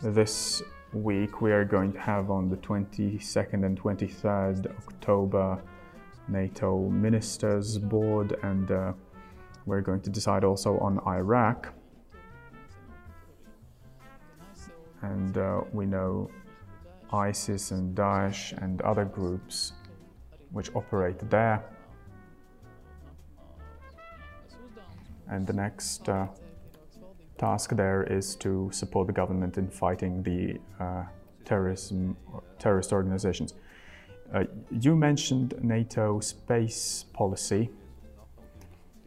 this 0.03 0.63
week 0.93 1.41
we 1.41 1.53
are 1.53 1.65
going 1.65 1.93
to 1.93 1.99
have 1.99 2.31
on 2.31 2.49
the 2.49 2.57
22nd 2.57 3.65
and 3.65 3.81
23rd 3.81 4.67
October 4.87 5.61
NATO 6.29 6.89
Ministers 6.89 7.79
Board 7.79 8.37
and 8.43 8.71
uh, 8.71 8.93
we're 9.67 9.81
going 9.81 10.01
to 10.01 10.11
decide 10.11 10.45
also 10.45 10.79
on 10.79 10.99
Iraq. 11.07 11.73
And 15.03 15.37
uh, 15.37 15.63
we 15.73 15.87
know 15.87 16.31
ISIS 17.13 17.73
and 17.73 17.97
Daesh 17.97 18.57
and 18.63 18.81
other 18.83 19.05
groups 19.05 19.73
which 20.51 20.71
operate 20.75 21.19
there. 21.31 21.65
And 25.33 25.47
the 25.47 25.55
next 25.55 26.11
uh, 26.11 26.27
task 27.39 27.71
there 27.75 28.03
is 28.03 28.37
to 28.37 28.69
support 28.71 29.07
the 29.07 29.15
government 29.15 29.57
in 29.57 29.67
fighting 29.67 30.23
the 30.23 30.61
uh, 30.79 31.05
terrorism, 31.47 32.19
terrorist 32.59 32.93
organizations. 32.93 33.55
Uh, 34.35 34.45
you 34.71 34.95
mentioned 34.95 35.55
NATO 35.63 36.21
space 36.21 37.07
policy. 37.15 37.71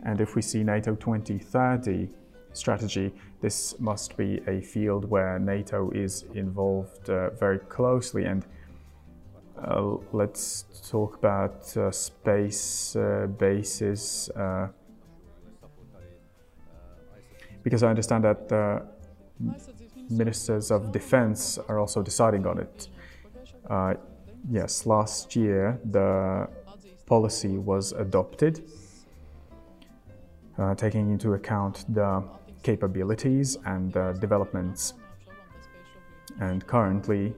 And 0.03 0.19
if 0.19 0.35
we 0.35 0.41
see 0.41 0.63
NATO 0.63 0.95
2030 0.95 2.09
strategy, 2.53 3.13
this 3.41 3.79
must 3.79 4.17
be 4.17 4.41
a 4.47 4.61
field 4.61 5.05
where 5.07 5.37
NATO 5.37 5.91
is 5.91 6.25
involved 6.33 7.07
uh, 7.11 7.29
very 7.31 7.59
closely. 7.59 8.25
And 8.25 8.43
uh, 9.63 9.97
let's 10.11 10.65
talk 10.89 11.17
about 11.17 11.77
uh, 11.77 11.91
space 11.91 12.97
bases. 13.37 14.31
Uh, 17.65 17.69
because 17.69 17.83
I 17.83 17.89
understand 17.89 18.23
that 18.23 18.51
uh, 18.51 18.79
ministers 20.09 20.71
of 20.71 20.91
defense 20.91 21.57
are 21.67 21.79
also 21.79 22.01
deciding 22.01 22.45
on 22.47 22.59
it. 22.59 22.89
yes, 24.51 24.85
last 24.85 25.35
year 25.35 25.79
the 25.91 26.47
policy 27.07 27.57
was 27.57 27.91
adopted 27.93 28.63
uh, 30.57 30.75
taking 30.75 31.11
into 31.11 31.33
account 31.33 31.85
the 31.93 32.23
capabilities 32.63 33.57
and 33.65 33.95
uh, 33.97 34.13
developments. 34.13 34.93
And 36.39 36.65
currently, 36.65 37.33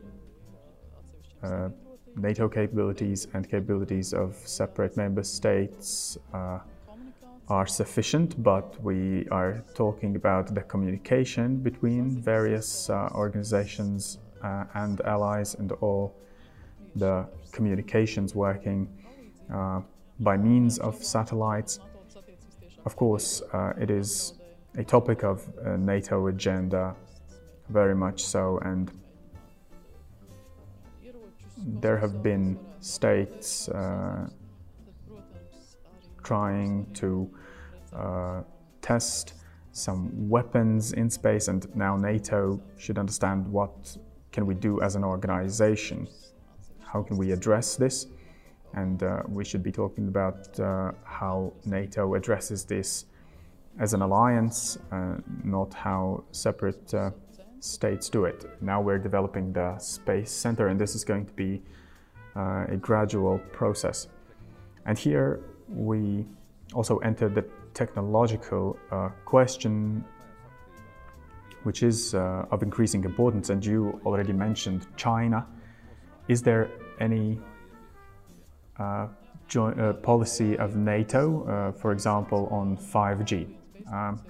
uh, 1.43 1.69
NATO 2.15 2.49
capabilities 2.49 3.27
and 3.33 3.49
capabilities 3.49 4.13
of 4.13 4.35
separate 4.35 4.97
member 4.97 5.23
states 5.23 6.17
uh, 6.33 6.59
are 7.49 7.65
sufficient, 7.65 8.41
but 8.43 8.81
we 8.83 9.27
are 9.31 9.63
talking 9.73 10.15
about 10.15 10.53
the 10.53 10.61
communication 10.61 11.57
between 11.57 12.21
various 12.21 12.89
uh, 12.89 13.09
organizations 13.15 14.19
uh, 14.43 14.65
and 14.73 15.01
allies 15.01 15.55
and 15.55 15.71
all 15.73 16.13
the 16.95 17.25
communications 17.51 18.35
working 18.35 18.87
by 20.19 20.37
means 20.37 20.79
of 20.79 20.95
satellites. 21.03 21.79
Of 22.85 22.95
course, 22.95 23.41
uh, 23.53 23.73
it 23.79 23.89
is 23.89 24.33
a 24.77 24.83
topic 24.83 25.23
of 25.23 25.47
uh, 25.65 25.75
NATO 25.77 26.27
agenda, 26.27 26.95
very 27.69 27.95
much 27.95 28.23
so, 28.23 28.59
and 28.63 28.91
there 31.57 31.97
have 31.97 32.23
been 32.23 32.57
states 32.79 33.69
uh, 33.69 34.29
trying 36.27 36.85
to 36.93 37.09
uh, 37.95 38.41
test 38.81 39.33
some 39.71 40.29
weapons 40.29 40.91
in 40.93 41.09
space, 41.09 41.47
and 41.47 41.73
now 41.73 41.95
NATO 41.95 42.59
should 42.77 42.97
understand 42.97 43.47
what 43.47 43.97
can 44.33 44.45
we 44.45 44.53
do 44.53 44.81
as 44.81 44.95
an 44.95 45.03
organization. 45.03 46.07
How 46.81 47.01
can 47.01 47.15
we 47.17 47.31
address 47.31 47.77
this? 47.77 48.07
And 48.73 49.01
uh, 49.03 49.21
we 49.37 49.45
should 49.45 49.63
be 49.63 49.71
talking 49.71 50.07
about 50.09 50.59
uh, 50.59 50.91
how 51.05 51.53
NATO 51.65 52.15
addresses 52.15 52.65
this 52.65 53.05
as 53.79 53.93
an 53.93 54.01
alliance, 54.01 54.77
uh, 54.91 55.15
not 55.43 55.73
how 55.73 56.23
separate 56.31 56.93
uh, 56.93 57.11
states 57.61 58.09
do 58.09 58.25
it. 58.25 58.39
Now 58.61 58.81
we're 58.81 59.03
developing 59.09 59.53
the 59.53 59.77
Space 59.77 60.31
Center, 60.31 60.67
and 60.67 60.77
this 60.79 60.93
is 60.93 61.05
going 61.05 61.25
to 61.25 61.33
be 61.33 61.61
uh, 62.35 62.65
a 62.67 62.77
gradual 62.77 63.39
process. 63.53 64.07
And 64.85 64.97
here 64.97 65.39
we 65.69 66.25
also 66.73 66.97
enter 66.99 67.29
the 67.29 67.45
technological 67.73 68.77
uh, 68.91 69.09
question, 69.25 70.03
which 71.63 71.83
is 71.83 72.13
of 72.13 72.63
increasing 72.63 73.03
importance. 73.03 73.49
And 73.49 73.65
you 73.65 74.01
already 74.05 74.33
mentioned 74.33 74.87
China. 74.95 75.45
Is 76.27 76.41
there 76.41 76.69
any 76.99 77.39
uh, 78.79 79.07
uh, 79.55 79.93
policy 79.93 80.57
of 80.57 80.75
NATO, 80.75 81.47
uh, 81.47 81.71
for 81.71 81.93
example, 81.93 82.47
on 82.51 82.75
5G. 82.77 83.47
Um, 83.91 84.21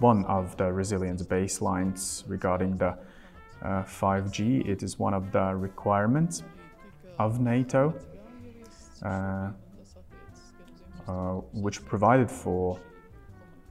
one 0.00 0.24
of 0.24 0.56
the 0.56 0.72
resilience 0.72 1.22
baselines 1.22 2.24
regarding 2.26 2.76
the 2.76 2.98
5G, 3.62 4.68
it 4.68 4.82
is 4.82 4.98
one 4.98 5.14
of 5.14 5.30
the 5.30 5.54
requirements 5.54 6.42
of 7.20 7.38
NATO, 7.38 7.94
which 11.52 11.84
provided 11.84 12.30
for 12.30 12.78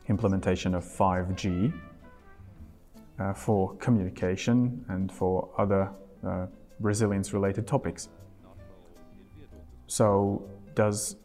implementation 0.08 0.75
of 0.75 0.84
5G 0.84 1.73
uh, 3.19 3.34
for 3.34 3.75
communication 3.75 4.84
and 4.89 5.12
for 5.12 5.49
other 5.58 5.89
uh, 6.25 6.47
resilience 6.80 7.34
related 7.34 7.67
topics. 7.67 8.10
So 9.88 10.43
does 10.75 11.17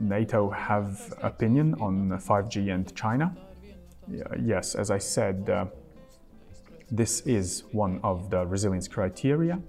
NATO 0.00 0.50
have 0.50 1.12
opinion 1.22 1.74
on 1.80 2.08
5G 2.10 2.74
and 2.74 2.94
China? 2.94 3.36
Yes, 4.40 4.74
as 4.74 4.90
I 4.90 4.98
said, 4.98 5.50
uh, 5.50 5.66
this 6.90 7.20
is 7.20 7.64
one 7.72 8.00
of 8.02 8.30
the 8.30 8.46
resilience 8.46 8.88
criteria. 8.88 9.60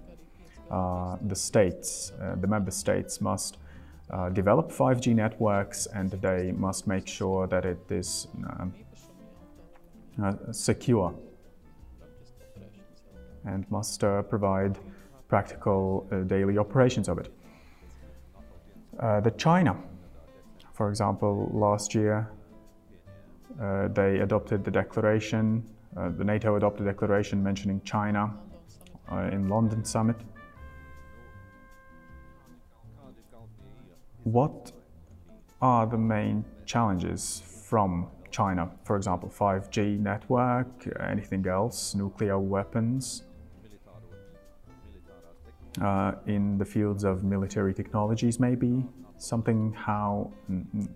Uh, 0.71 1.17
the 1.27 1.35
states, 1.35 2.13
uh, 2.21 2.35
the 2.35 2.47
member 2.47 2.71
states 2.71 3.19
must 3.19 3.57
uh, 4.11 4.29
develop 4.29 4.71
5G 4.71 5.15
networks 5.15 5.85
and 5.87 6.11
they 6.11 6.51
must 6.51 6.87
make 6.87 7.07
sure 7.07 7.47
that 7.47 7.65
it 7.65 7.79
is 7.91 8.27
um, 8.49 8.73
uh, 10.23 10.33
secure 10.51 11.13
and 13.45 13.69
must 13.71 14.03
uh, 14.03 14.21
provide 14.23 14.77
practical 15.27 16.07
daily 16.27 16.57
operations 16.57 17.07
of 17.07 17.19
it. 17.19 17.31
Uh, 18.99 19.21
the 19.21 19.31
China, 19.31 19.77
for 20.73 20.89
example, 20.89 21.49
last 21.53 21.95
year 21.95 22.29
uh, 23.61 23.87
they 23.89 24.19
adopted 24.19 24.63
the 24.63 24.71
declaration, 24.71 25.63
uh, 25.97 26.09
the 26.09 26.23
NATO 26.23 26.55
adopted 26.55 26.85
a 26.85 26.91
declaration 26.91 27.41
mentioning 27.41 27.81
China 27.83 28.33
uh, 29.11 29.29
in 29.31 29.47
London 29.47 29.83
summit. 29.83 30.17
What 34.23 34.71
are 35.61 35.85
the 35.85 35.97
main 35.97 36.45
challenges 36.65 37.41
from 37.67 38.07
China? 38.31 38.69
For 38.83 38.95
example, 38.95 39.29
5G 39.29 39.99
network, 39.99 40.67
anything 40.99 41.47
else, 41.47 41.95
nuclear 41.95 42.37
weapons? 42.39 43.23
Uh, 45.81 46.13
in 46.25 46.57
the 46.57 46.65
fields 46.65 47.03
of 47.03 47.23
military 47.23 47.73
technologies, 47.73 48.39
maybe 48.39 48.83
something 49.17 49.71
how 49.73 50.31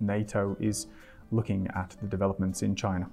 NATO 0.02 0.58
is 0.60 0.88
looking 1.32 1.68
at 1.76 1.96
the 2.02 2.08
developments 2.08 2.64
in 2.64 2.76
China. 2.76 3.10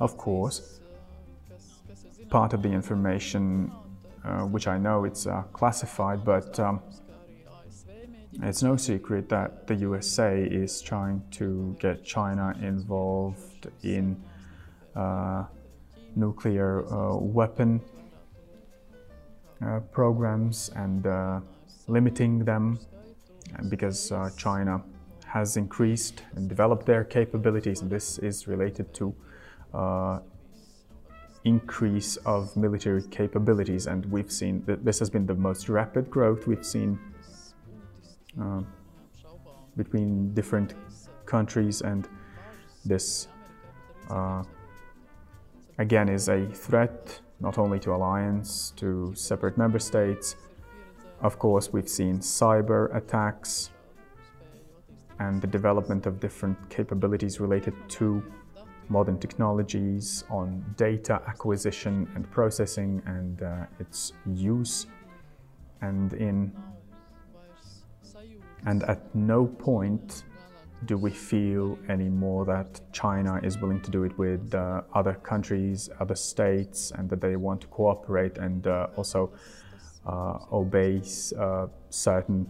Of 0.00 0.16
course, 0.16 0.80
part 2.30 2.52
of 2.52 2.62
the 2.62 2.70
information 2.70 3.72
uh, 4.24 4.42
which 4.42 4.66
I 4.66 4.78
know 4.78 5.04
it's 5.04 5.26
uh, 5.26 5.42
classified, 5.52 6.24
but 6.24 6.58
um, 6.60 6.80
it's 8.42 8.62
no 8.62 8.76
secret 8.76 9.28
that 9.28 9.66
the 9.66 9.74
USA 9.74 10.42
is 10.42 10.80
trying 10.80 11.22
to 11.32 11.76
get 11.80 12.04
China 12.04 12.54
involved 12.62 13.66
in 13.82 14.16
uh, 14.94 15.44
nuclear 16.14 16.86
uh, 16.92 17.16
weapon 17.16 17.80
uh, 19.64 19.80
programs 19.92 20.70
and 20.76 21.06
uh, 21.06 21.40
limiting 21.88 22.44
them 22.44 22.78
because 23.68 24.12
China 24.36 24.82
has 25.24 25.56
increased 25.56 26.22
and 26.34 26.48
developed 26.48 26.86
their 26.86 27.04
capabilities, 27.04 27.82
and 27.82 27.90
this 27.90 28.18
is 28.18 28.48
related 28.48 28.92
to 28.94 29.14
uh, 29.74 30.20
increase 31.44 32.16
of 32.18 32.56
military 32.56 33.02
capabilities. 33.10 33.86
And 33.86 34.04
we've 34.06 34.32
seen 34.32 34.62
that 34.66 34.84
this 34.84 34.98
has 34.98 35.10
been 35.10 35.26
the 35.26 35.34
most 35.34 35.68
rapid 35.68 36.10
growth 36.10 36.46
we've 36.46 36.64
seen 36.64 36.98
uh, 38.40 38.62
between 39.76 40.34
different 40.34 40.74
countries, 41.26 41.82
and 41.82 42.08
this 42.84 43.28
uh, 44.10 44.42
again 45.78 46.08
is 46.08 46.28
a 46.28 46.46
threat 46.46 47.20
not 47.40 47.58
only 47.58 47.78
to 47.78 47.94
alliance, 47.94 48.72
to 48.76 49.12
separate 49.14 49.56
member 49.56 49.78
states. 49.78 50.36
Of 51.20 51.38
course, 51.38 51.72
we've 51.72 51.88
seen 51.88 52.18
cyber 52.18 52.94
attacks 52.96 53.70
and 55.20 55.40
the 55.40 55.46
development 55.46 56.06
of 56.06 56.20
different 56.20 56.56
capabilities 56.70 57.40
related 57.40 57.74
to 57.88 58.22
modern 58.88 59.18
technologies 59.18 60.24
on 60.30 60.64
data 60.76 61.20
acquisition 61.26 62.08
and 62.14 62.30
processing 62.30 63.02
and 63.06 63.42
uh, 63.42 63.66
its 63.78 64.12
use 64.26 64.86
and 65.82 66.14
in 66.14 66.52
and 68.66 68.82
at 68.84 69.14
no 69.14 69.46
point 69.46 70.24
do 70.86 70.96
we 70.96 71.10
feel 71.10 71.76
anymore 71.88 72.44
that 72.44 72.80
China 72.92 73.40
is 73.42 73.58
willing 73.58 73.80
to 73.80 73.90
do 73.90 74.04
it 74.04 74.16
with 74.16 74.54
uh, 74.54 74.82
other 74.94 75.14
countries, 75.14 75.90
other 75.98 76.14
states, 76.14 76.92
and 76.92 77.10
that 77.10 77.20
they 77.20 77.34
want 77.34 77.60
to 77.60 77.66
cooperate 77.66 78.38
and 78.38 78.66
uh, 78.66 78.86
also 78.96 79.32
uh, 80.06 80.38
obey 80.52 81.02
uh, 81.38 81.66
certain 81.90 82.46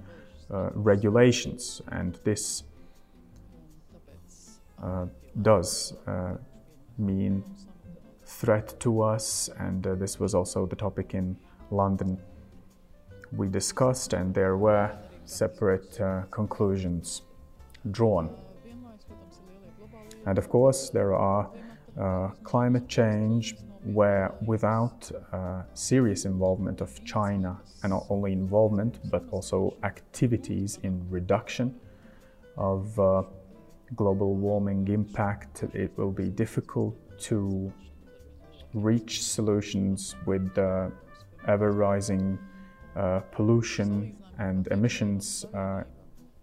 uh, 0.51 0.71
regulations, 0.75 1.83
and 1.90 2.21
this 2.23 2.64
uh, 4.83 5.07
does 5.42 5.94
mean 6.99 7.42
threat 8.25 8.79
to 8.79 9.03
us, 9.03 9.51
and 9.59 9.83
this 9.83 10.21
was 10.21 10.35
also 10.35 10.66
the 10.66 10.77
topic 10.77 11.14
in 11.14 11.37
London 11.71 12.18
we 13.33 13.49
discussed, 13.49 14.12
and 14.12 14.35
there 14.35 14.57
were 14.57 14.97
separate 15.29 16.01
conclusions 16.31 17.23
drawn. 17.91 18.31
And 20.27 20.38
of 20.38 20.49
course, 20.49 20.91
there 20.91 21.14
are 21.14 21.51
uh, 21.99 22.29
climate 22.43 22.88
change 22.88 23.57
where 23.85 24.35
without 24.45 25.11
uh, 25.33 25.62
serious 25.75 26.25
involvement 26.25 26.81
of 26.81 27.03
China, 27.05 27.61
and 27.83 27.91
not 27.91 28.07
only 28.11 28.33
involvement, 28.33 28.99
but 29.11 29.25
also 29.31 29.75
activities 29.85 30.79
in 30.83 31.05
reduction 31.11 31.75
of 32.57 32.99
uh, 32.99 33.23
global 33.97 34.35
warming 34.35 34.87
impact, 34.88 35.62
it 35.75 35.91
will 35.97 36.11
be 36.11 36.29
difficult 36.29 36.95
to 37.19 37.73
reach 38.75 39.23
solutions 39.23 40.14
with 40.27 40.59
uh, 40.59 40.88
ever 41.47 41.73
rising 41.73 42.38
uh, 42.97 43.21
pollution 43.33 44.17
and 44.38 44.66
emissions. 44.68 45.44
Uh, 45.55 45.83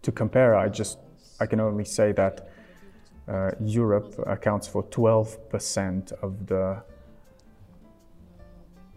to 0.01 0.11
compare, 0.11 0.55
I 0.55 0.69
just 0.69 0.99
I 1.39 1.45
can 1.45 1.59
only 1.59 1.85
say 1.85 2.11
that 2.13 2.49
uh, 3.27 3.51
Europe 3.59 4.13
accounts 4.27 4.67
for 4.67 4.83
12% 4.83 6.11
of 6.21 6.45
the 6.45 6.83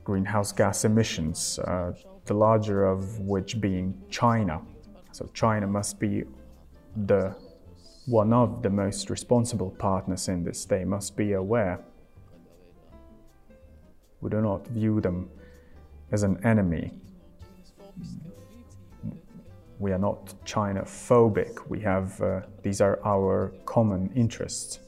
greenhouse 0.05 0.53
gas 0.53 0.85
emissions, 0.85 1.59
uh, 1.61 1.93
the 2.27 2.35
larger 2.35 2.87
of 2.87 3.19
which 3.21 3.61
being 3.61 3.95
China. 4.11 4.61
So 5.13 5.29
China 5.35 5.67
must 5.67 5.99
be 5.99 6.25
the 7.07 7.35
one 8.07 8.33
of 8.33 8.63
the 8.63 8.71
most 8.71 9.11
responsible 9.11 9.71
partners 9.71 10.29
in 10.29 10.45
this. 10.45 10.65
They 10.65 10.85
must 10.85 11.17
be 11.17 11.33
aware. 11.33 11.81
We 14.21 14.31
do 14.31 14.41
not 14.41 14.67
view 14.69 15.01
them 15.01 15.29
as 16.11 16.23
an 16.23 16.43
enemy. 16.45 16.93
We 19.79 19.93
are 19.93 19.99
not 19.99 20.35
China 20.45 20.83
phobic. 20.83 21.69
We 21.69 21.81
have, 21.81 22.21
uh, 22.21 22.41
these 22.63 22.81
are 22.81 22.99
our 23.05 23.53
common 23.65 24.11
interests. 24.15 24.81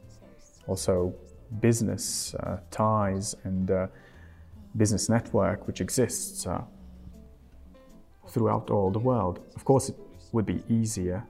Also, 0.67 1.15
business 1.61 2.35
uh, 2.35 2.59
ties 2.71 3.37
and 3.45 3.71
uh, 3.71 3.87
business 4.77 5.09
network 5.09 5.67
which 5.67 5.81
exists 5.81 6.47
uh, 6.47 6.63
throughout 8.29 8.71
all 8.71 8.91
the 8.91 8.99
world. 8.99 9.41
Of 9.57 9.65
course, 9.65 9.89
it 9.89 9.97
would 10.33 10.47
be 10.47 10.63
easier 10.69 11.25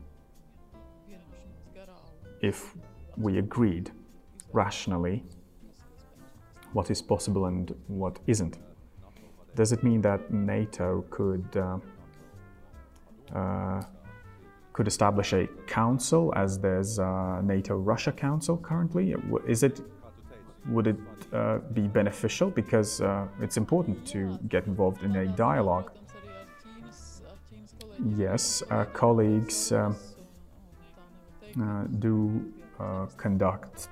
if 2.40 2.74
we 3.16 3.38
agreed 3.38 3.90
rationally 4.52 5.22
what 6.72 6.90
is 6.90 7.02
possible 7.02 7.46
and 7.46 7.74
what 7.88 8.18
isn't. 8.26 8.58
Does 9.54 9.72
it 9.72 9.82
mean 9.82 10.00
that 10.02 10.32
NATO 10.32 11.04
could 11.10 11.44
uh, 11.56 11.78
could 14.72 14.86
establish 14.86 15.32
a 15.32 15.46
council, 15.66 16.32
as 16.36 16.58
there's 16.58 16.98
a 16.98 17.40
NATO-Russia 17.44 18.12
Council 18.12 18.56
currently? 18.56 19.14
Is 19.46 19.62
it 19.62 19.80
would 20.68 20.86
it 20.86 20.96
uh, 21.32 21.58
be 21.72 21.88
beneficial 21.88 22.50
because 22.50 23.00
uh, 23.00 23.26
it's 23.40 23.56
important 23.56 24.06
to 24.06 24.38
get 24.48 24.66
involved 24.66 25.02
in 25.02 25.16
a 25.16 25.26
dialogue? 25.26 25.90
Yes, 28.16 28.62
uh, 28.70 28.84
colleagues. 28.84 29.72
Um, 29.72 29.96
uh, 31.60 31.84
do 31.98 32.52
uh, 32.78 33.06
conduct 33.16 33.88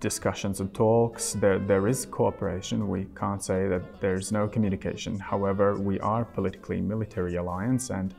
discussions 0.00 0.60
and 0.60 0.72
talks. 0.74 1.34
There, 1.34 1.58
there 1.58 1.86
is 1.88 2.06
cooperation. 2.06 2.88
We 2.88 3.06
can't 3.16 3.42
say 3.42 3.68
that 3.68 4.00
there's 4.00 4.32
no 4.32 4.48
communication. 4.48 5.18
However, 5.18 5.76
we 5.78 6.00
are 6.00 6.24
politically 6.24 6.80
military 6.80 7.36
alliance 7.36 7.90
and 7.90 8.14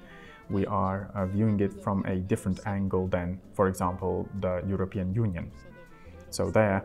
we 0.49 0.65
are 0.65 1.11
uh, 1.13 1.25
viewing 1.25 1.59
it 1.59 1.83
from 1.83 2.05
a 2.05 2.15
different 2.15 2.65
angle 2.65 3.07
than, 3.07 3.39
for 3.53 3.67
example, 3.67 4.29
the 4.39 4.63
European 4.67 5.13
Union. 5.13 5.51
So 6.29 6.49
there, 6.49 6.83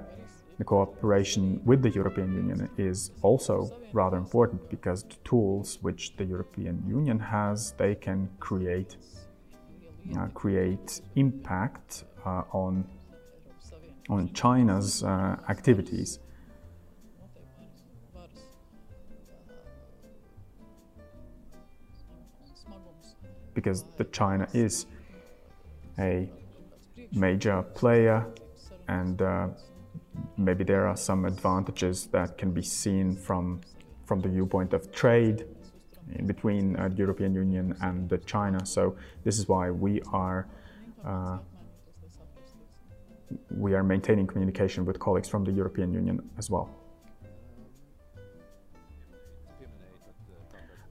the 0.59 0.65
cooperation 0.65 1.61
with 1.65 1.83
the 1.83 1.91
European 1.91 2.35
Union 2.35 2.69
is 2.77 3.13
also 3.23 3.71
rather 3.93 4.17
important 4.17 4.69
because 4.69 5.05
the 5.05 5.17
tools 5.25 5.79
which 5.83 6.17
the 6.17 6.25
European 6.25 6.83
Union 6.89 7.19
has, 7.19 7.73
they 7.73 7.95
can 7.95 8.29
create 8.41 8.97
uh, 10.19 10.27
create 10.35 11.01
impact 11.15 12.05
uh, 12.27 12.43
on 12.53 12.85
on 14.09 14.33
China's 14.33 15.03
uh, 15.03 15.37
activities. 15.49 16.19
Because 23.55 23.85
the 23.97 24.05
China 24.05 24.49
is 24.55 24.87
a 25.99 26.29
major 27.13 27.63
player, 27.75 28.27
and 28.89 29.21
uh, 29.21 29.49
maybe 30.37 30.65
there 30.65 30.87
are 30.87 30.97
some 30.97 31.27
advantages 31.27 32.07
that 32.07 32.39
can 32.39 32.51
be 32.53 32.63
seen 32.63 33.15
from 33.15 33.61
from 34.07 34.21
the 34.21 34.29
viewpoint 34.29 34.73
of 34.73 34.91
trade 34.91 35.47
in 36.17 36.27
between 36.27 36.77
uh, 36.77 36.89
the 36.89 36.97
European 36.97 37.35
Union 37.35 37.77
and 37.83 38.11
China. 38.27 38.65
So 38.67 38.97
this 39.25 39.39
is 39.39 39.49
why 39.49 39.71
we 39.71 40.03
are 40.13 40.49
uh, 41.07 41.39
we 43.51 43.75
are 43.75 43.83
maintaining 43.83 44.27
communication 44.27 44.85
with 44.85 44.99
colleagues 44.99 45.29
from 45.29 45.45
the 45.45 45.53
European 45.53 45.93
Union 45.93 46.21
as 46.39 46.51
well. 46.51 46.71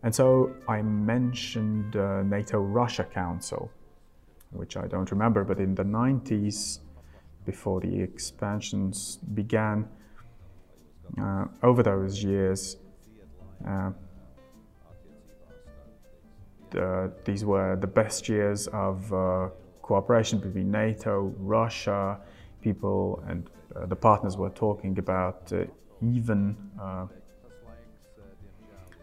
And 0.03 0.13
so 0.13 0.53
I 0.67 0.81
mentioned 0.81 1.95
uh, 1.95 2.23
NATO 2.23 2.59
Russia 2.59 3.03
Council, 3.03 3.71
which 4.51 4.75
I 4.75 4.87
don't 4.87 5.11
remember, 5.11 5.43
but 5.43 5.59
in 5.59 5.75
the 5.75 5.83
90s, 5.83 6.79
before 7.45 7.81
the 7.81 7.99
expansions 8.01 9.17
began, 9.33 9.87
uh, 11.21 11.45
over 11.61 11.83
those 11.83 12.23
years, 12.23 12.77
uh, 13.67 13.91
the, 16.71 17.11
these 17.25 17.45
were 17.45 17.75
the 17.75 17.87
best 17.87 18.29
years 18.29 18.67
of 18.67 19.13
uh, 19.13 19.49
cooperation 19.91 20.39
between 20.39 20.71
NATO, 20.71 21.33
Russia, 21.57 22.17
people 22.61 23.21
and 23.27 23.39
uh, 23.75 23.85
the 23.87 23.95
partners 24.09 24.37
were 24.37 24.53
talking 24.65 24.97
about 25.05 25.51
uh, 25.51 25.65
even 26.15 26.55
uh, 26.79 27.07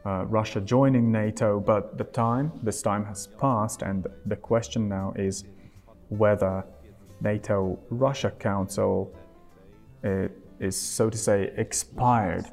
uh, 0.07 0.25
Russia 0.39 0.61
joining 0.63 1.13
NATO, 1.13 1.61
but 1.61 1.99
the 1.99 2.05
time, 2.05 2.47
this 2.63 2.81
time 2.81 3.05
has 3.05 3.27
passed, 3.45 3.83
and 3.83 4.07
the 4.33 4.37
question 4.37 4.89
now 4.89 5.13
is 5.29 5.45
whether 6.23 6.65
NATO 7.21 7.79
Russia 7.91 8.31
Council 8.31 9.13
uh, 10.05 10.29
is, 10.59 10.77
so 10.99 11.11
to 11.11 11.19
say, 11.19 11.53
expired. 11.65 12.47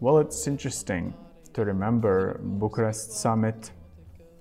Well, 0.00 0.18
it's 0.18 0.48
interesting 0.48 1.14
to 1.54 1.64
remember 1.64 2.40
Bucharest 2.42 3.12
summit, 3.12 3.70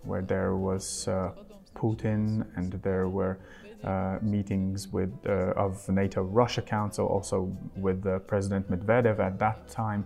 where 0.09 0.23
there 0.23 0.55
was 0.55 1.07
uh, 1.07 1.33
Putin 1.81 2.45
and 2.55 2.73
there 2.83 3.07
were 3.09 3.39
uh, 3.83 4.19
meetings 4.21 4.87
with 4.89 5.11
uh, 5.25 5.63
of 5.65 5.89
NATO 5.89 6.21
Russia 6.21 6.61
Council, 6.61 7.07
also 7.07 7.51
with 7.75 8.05
uh, 8.05 8.19
President 8.19 8.69
Medvedev 8.69 9.19
at 9.19 9.39
that 9.39 9.67
time. 9.67 10.05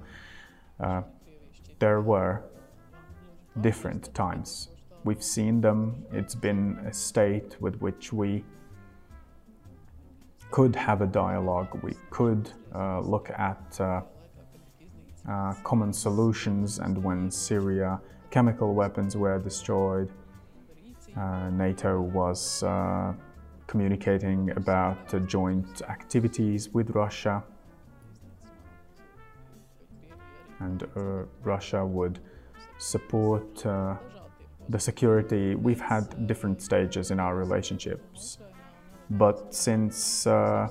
Uh, 0.79 1.01
there 1.79 2.01
were 2.01 2.43
different 3.61 4.13
times. 4.13 4.69
We've 5.03 5.23
seen 5.23 5.61
them. 5.61 6.05
It's 6.11 6.35
been 6.35 6.79
a 6.88 6.93
state 6.93 7.57
with 7.59 7.75
which 7.81 8.13
we 8.13 8.43
could 10.51 10.75
have 10.75 11.01
a 11.01 11.07
dialogue. 11.07 11.79
We 11.83 11.93
could 12.09 12.49
uh, 12.73 13.01
look 13.01 13.29
at 13.29 13.79
uh, 13.79 14.01
uh, 15.29 15.53
common 15.63 15.91
solutions. 15.91 16.79
And 16.79 17.03
when 17.03 17.29
Syria 17.29 17.99
chemical 18.31 18.73
weapons 18.73 19.15
were 19.17 19.38
destroyed, 19.38 20.09
uh, 21.17 21.49
NATO 21.49 22.01
was 22.01 22.63
uh, 22.63 23.13
communicating 23.67 24.51
about 24.51 25.28
joint 25.28 25.82
activities 25.89 26.69
with 26.69 26.91
Russia 26.91 27.43
and 30.60 30.84
uh, 30.84 31.23
Russia 31.43 31.86
would 31.86 32.19
support 32.78 33.65
uh, 33.65 33.95
the 34.69 34.80
security. 34.80 35.56
We've 35.56 35.82
had 35.82 36.28
different 36.28 36.62
stages 36.62 37.12
in 37.12 37.19
our 37.19 37.36
relationships, 37.36 38.38
but 39.10 39.54
since 39.54 40.28
uh, 40.28 40.67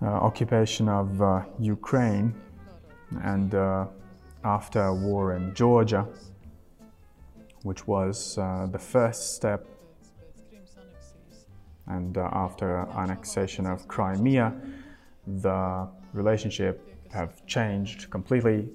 uh 0.00 0.06
occupation 0.06 0.88
of 0.88 1.20
uh, 1.20 1.42
Ukraine 1.58 2.32
and 3.22 3.52
uh, 3.54 3.86
after 4.44 4.92
war 4.92 5.34
in 5.34 5.54
Georgia, 5.54 6.06
which 7.62 7.86
was 7.86 8.36
the 8.36 8.78
first 8.78 9.34
step, 9.34 9.66
and 11.86 12.16
after 12.16 12.86
annexation 12.96 13.66
of 13.66 13.88
Crimea, 13.88 14.54
the 15.26 15.88
relationship 16.12 16.88
have 17.12 17.44
changed 17.46 18.10
completely. 18.10 18.68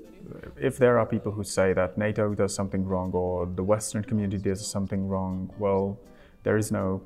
If 0.58 0.78
there 0.78 0.98
are 1.00 1.06
people 1.06 1.32
who 1.32 1.43
say 1.43 1.74
that 1.74 1.98
NATO 1.98 2.34
does 2.34 2.56
something 2.56 2.86
wrong 2.86 3.12
or 3.12 3.46
the 3.46 3.63
Western 3.63 4.04
community 4.04 4.38
does 4.38 4.65
something 4.65 5.08
wrong, 5.08 5.52
well, 5.60 6.00
there 6.43 6.58
is 6.58 6.72
no 6.72 7.02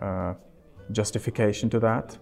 uh, 0.00 0.34
justification 0.90 1.70
to 1.70 1.78
that. 1.80 2.18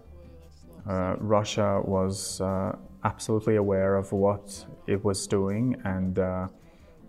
Uh, 0.89 1.15
Russia 1.19 1.81
was 1.83 2.41
uh, 2.41 2.75
absolutely 3.03 3.55
aware 3.55 3.95
of 3.95 4.11
what 4.11 4.65
it 4.87 5.03
was 5.03 5.27
doing 5.27 5.79
and 5.85 6.19
uh, 6.19 6.47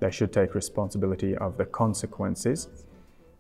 they 0.03 0.11
should 0.11 0.33
take 0.33 0.57
responsibility 0.57 1.37
of 1.37 1.57
the 1.57 1.65
consequences. 1.65 2.69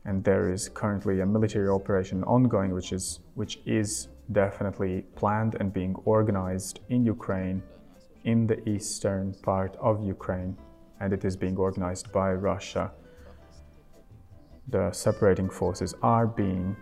And 0.04 0.22
there 0.22 0.52
is 0.52 0.68
currently 0.68 1.20
a 1.20 1.26
military 1.26 1.68
operation 1.68 2.22
ongoing, 2.22 2.72
which 2.72 2.92
is, 2.92 3.18
which 3.34 3.58
is 3.66 4.08
definitely 4.30 4.94
planned 5.16 5.56
and 5.58 5.72
being 5.72 5.94
organized 6.04 6.78
in 6.88 7.04
Ukraine, 7.04 7.64
in 8.22 8.46
the 8.46 8.58
eastern 8.68 9.34
part 9.42 9.76
of 9.80 9.94
Ukraine, 10.04 10.56
and 11.00 11.12
it 11.12 11.24
is 11.24 11.34
being 11.36 11.56
organized 11.56 12.12
by 12.12 12.32
Russia. 12.32 12.92
The 14.68 14.92
separating 14.92 15.50
forces 15.50 15.96
are 16.00 16.28
being 16.28 16.76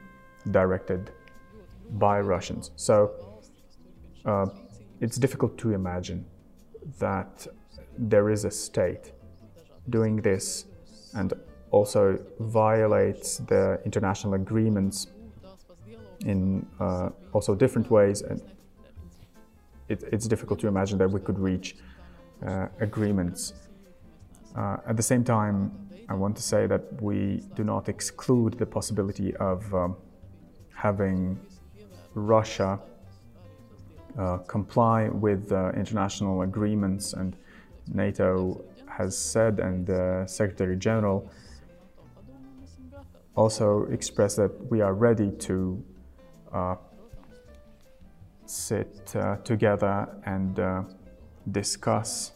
directed 0.50 1.10
by 2.04 2.20
Russians. 2.20 2.70
So 2.76 2.96
uh, 4.26 4.46
it's 5.00 5.16
difficult 5.16 5.56
to 5.62 5.72
imagine 5.72 6.26
that 6.98 7.46
there 7.96 8.28
is 8.28 8.44
a 8.44 8.50
state 8.50 9.12
doing 9.88 10.16
this 10.16 10.66
and 11.14 11.32
also 11.70 12.18
violates 12.40 13.38
the 13.38 13.80
international 13.84 14.34
agreements 14.34 15.08
in 16.24 16.66
uh, 16.80 17.10
also 17.32 17.54
different 17.54 17.90
ways. 17.90 18.22
And 18.22 18.42
it, 19.88 20.04
it's 20.12 20.26
difficult 20.26 20.60
to 20.60 20.68
imagine 20.68 20.98
that 20.98 21.10
we 21.10 21.20
could 21.20 21.38
reach 21.38 21.76
uh, 22.46 22.66
agreements. 22.80 23.54
Uh, 24.56 24.78
at 24.86 24.96
the 24.96 25.02
same 25.02 25.24
time, 25.24 25.70
I 26.08 26.14
want 26.14 26.36
to 26.36 26.42
say 26.42 26.66
that 26.66 27.00
we 27.00 27.42
do 27.54 27.62
not 27.64 27.88
exclude 27.88 28.54
the 28.54 28.66
possibility 28.66 29.34
of 29.36 29.72
um, 29.74 29.96
having 30.74 31.38
Russia 32.14 32.80
uh, 34.18 34.38
comply 34.38 35.08
with 35.08 35.52
international 35.52 36.42
agreements 36.42 37.12
and 37.12 37.36
NATO 37.92 38.64
has 39.00 39.16
said 39.16 39.60
and 39.60 39.86
the 39.86 40.24
Secretary 40.26 40.76
General 40.76 41.30
also 43.34 43.86
expressed 43.90 44.36
that 44.36 44.52
we 44.70 44.80
are 44.80 44.94
ready 44.94 45.30
to 45.48 45.82
uh, 46.52 46.74
sit 48.44 49.14
uh, 49.14 49.36
together 49.36 50.08
and 50.26 50.58
uh, 50.60 50.82
discuss 51.50 52.32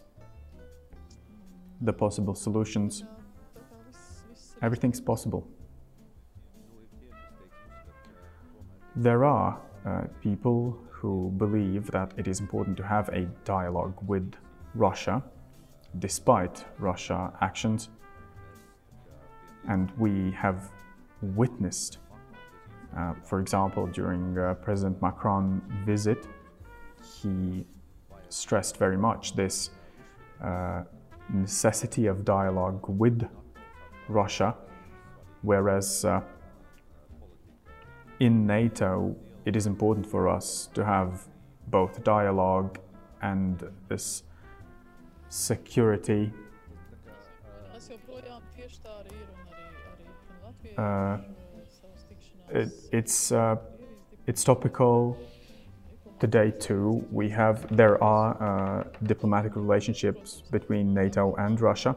the 1.83 1.93
possible 1.93 2.35
solutions. 2.35 3.05
Everything's 4.63 5.01
possible. 5.01 5.47
There 8.97 9.25
are 9.25 9.61
uh, 9.85 10.05
people 10.23 10.79
who 10.89 11.33
believe 11.37 11.91
that 11.91 12.13
it 12.17 12.27
is 12.29 12.41
important 12.41 12.77
to 12.79 12.85
have 12.85 13.09
a 13.11 13.23
dialogue 13.45 13.99
with 14.07 14.33
Russia, 14.75 15.23
despite 15.99 16.65
Russia 16.79 17.33
actions. 17.41 17.91
And 19.69 19.91
we 19.99 20.31
have 20.33 20.71
witnessed 21.23 21.99
uh, 22.97 23.13
for 23.25 23.41
example, 23.41 23.87
during 23.89 24.39
uh, 24.39 24.55
President 24.55 25.01
Macron's 25.03 25.63
visit, 25.85 26.27
he 27.03 27.67
stressed 28.29 28.77
very 28.77 28.97
much 28.97 29.35
this 29.35 29.71
uh, 30.43 30.83
necessity 31.33 32.07
of 32.07 32.25
dialogue 32.25 32.85
with 32.89 33.29
Russia, 34.09 34.55
whereas 35.43 36.05
uh, 36.05 36.21
in 38.21 38.47
NATO, 38.47 39.17
it 39.45 39.57
is 39.57 39.67
important 39.67 40.07
for 40.07 40.29
us 40.29 40.69
to 40.75 40.85
have 40.85 41.27
both 41.67 42.05
dialogue 42.05 42.79
and 43.23 43.65
this 43.89 44.23
security. 45.35 46.33
Uh, 50.79 51.19
it, 52.51 52.69
it's 52.93 53.33
uh, 53.33 53.57
it's 54.27 54.45
topical 54.45 55.19
today 56.21 56.53
too. 56.53 57.05
We 57.11 57.29
have 57.31 57.67
there 57.77 58.03
are 58.03 58.29
uh, 58.41 58.85
diplomatic 59.03 59.57
relationships 59.57 60.43
between 60.53 60.95
NATO 60.95 61.35
and 61.35 61.61
Russia. 61.61 61.97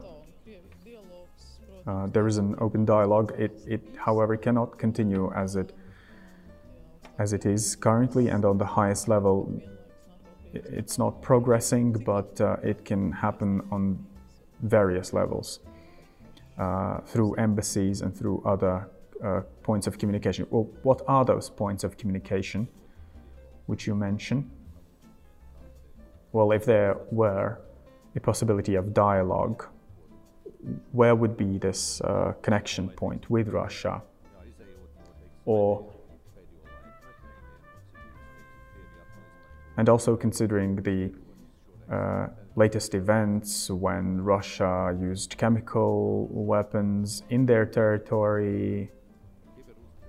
Uh, 1.86 2.06
there 2.08 2.26
is 2.26 2.38
an 2.38 2.54
open 2.58 2.84
dialogue. 2.84 3.32
It, 3.38 3.52
it, 3.66 3.80
however, 3.96 4.36
cannot 4.36 4.78
continue 4.78 5.32
as 5.34 5.56
it 5.56 5.72
as 7.18 7.32
it 7.32 7.46
is 7.46 7.76
currently 7.76 8.28
and 8.28 8.44
on 8.44 8.58
the 8.58 8.66
highest 8.66 9.08
level. 9.08 9.62
It's 10.64 10.98
not 10.98 11.22
progressing, 11.22 11.92
but 11.92 12.40
uh, 12.40 12.56
it 12.62 12.84
can 12.84 13.12
happen 13.12 13.62
on 13.70 14.04
various 14.62 15.12
levels 15.12 15.60
uh, 16.58 16.98
through 17.06 17.34
embassies 17.34 18.02
and 18.02 18.16
through 18.16 18.42
other 18.44 18.88
uh, 19.24 19.40
points 19.62 19.86
of 19.86 19.98
communication. 19.98 20.46
Well, 20.50 20.68
what 20.82 21.02
are 21.08 21.24
those 21.24 21.50
points 21.50 21.84
of 21.84 21.96
communication 21.96 22.68
which 23.66 23.86
you 23.86 23.94
mention? 23.94 24.50
Well, 26.32 26.52
if 26.52 26.64
there 26.64 26.96
were 27.10 27.58
a 28.16 28.20
possibility 28.20 28.74
of 28.74 28.94
dialogue, 28.94 29.66
where 30.92 31.14
would 31.14 31.36
be 31.36 31.58
this 31.58 32.00
uh, 32.00 32.32
connection 32.42 32.88
point 32.88 33.30
with 33.30 33.48
Russia? 33.48 34.02
Or 35.44 35.86
and 39.78 39.88
also 39.88 40.16
considering 40.16 40.74
the 40.82 41.10
uh, 41.90 42.26
latest 42.56 42.94
events 42.94 43.70
when 43.70 44.20
Russia 44.20 44.94
used 45.00 45.38
chemical 45.38 46.26
weapons 46.30 47.22
in 47.30 47.46
their 47.46 47.64
territory. 47.64 48.90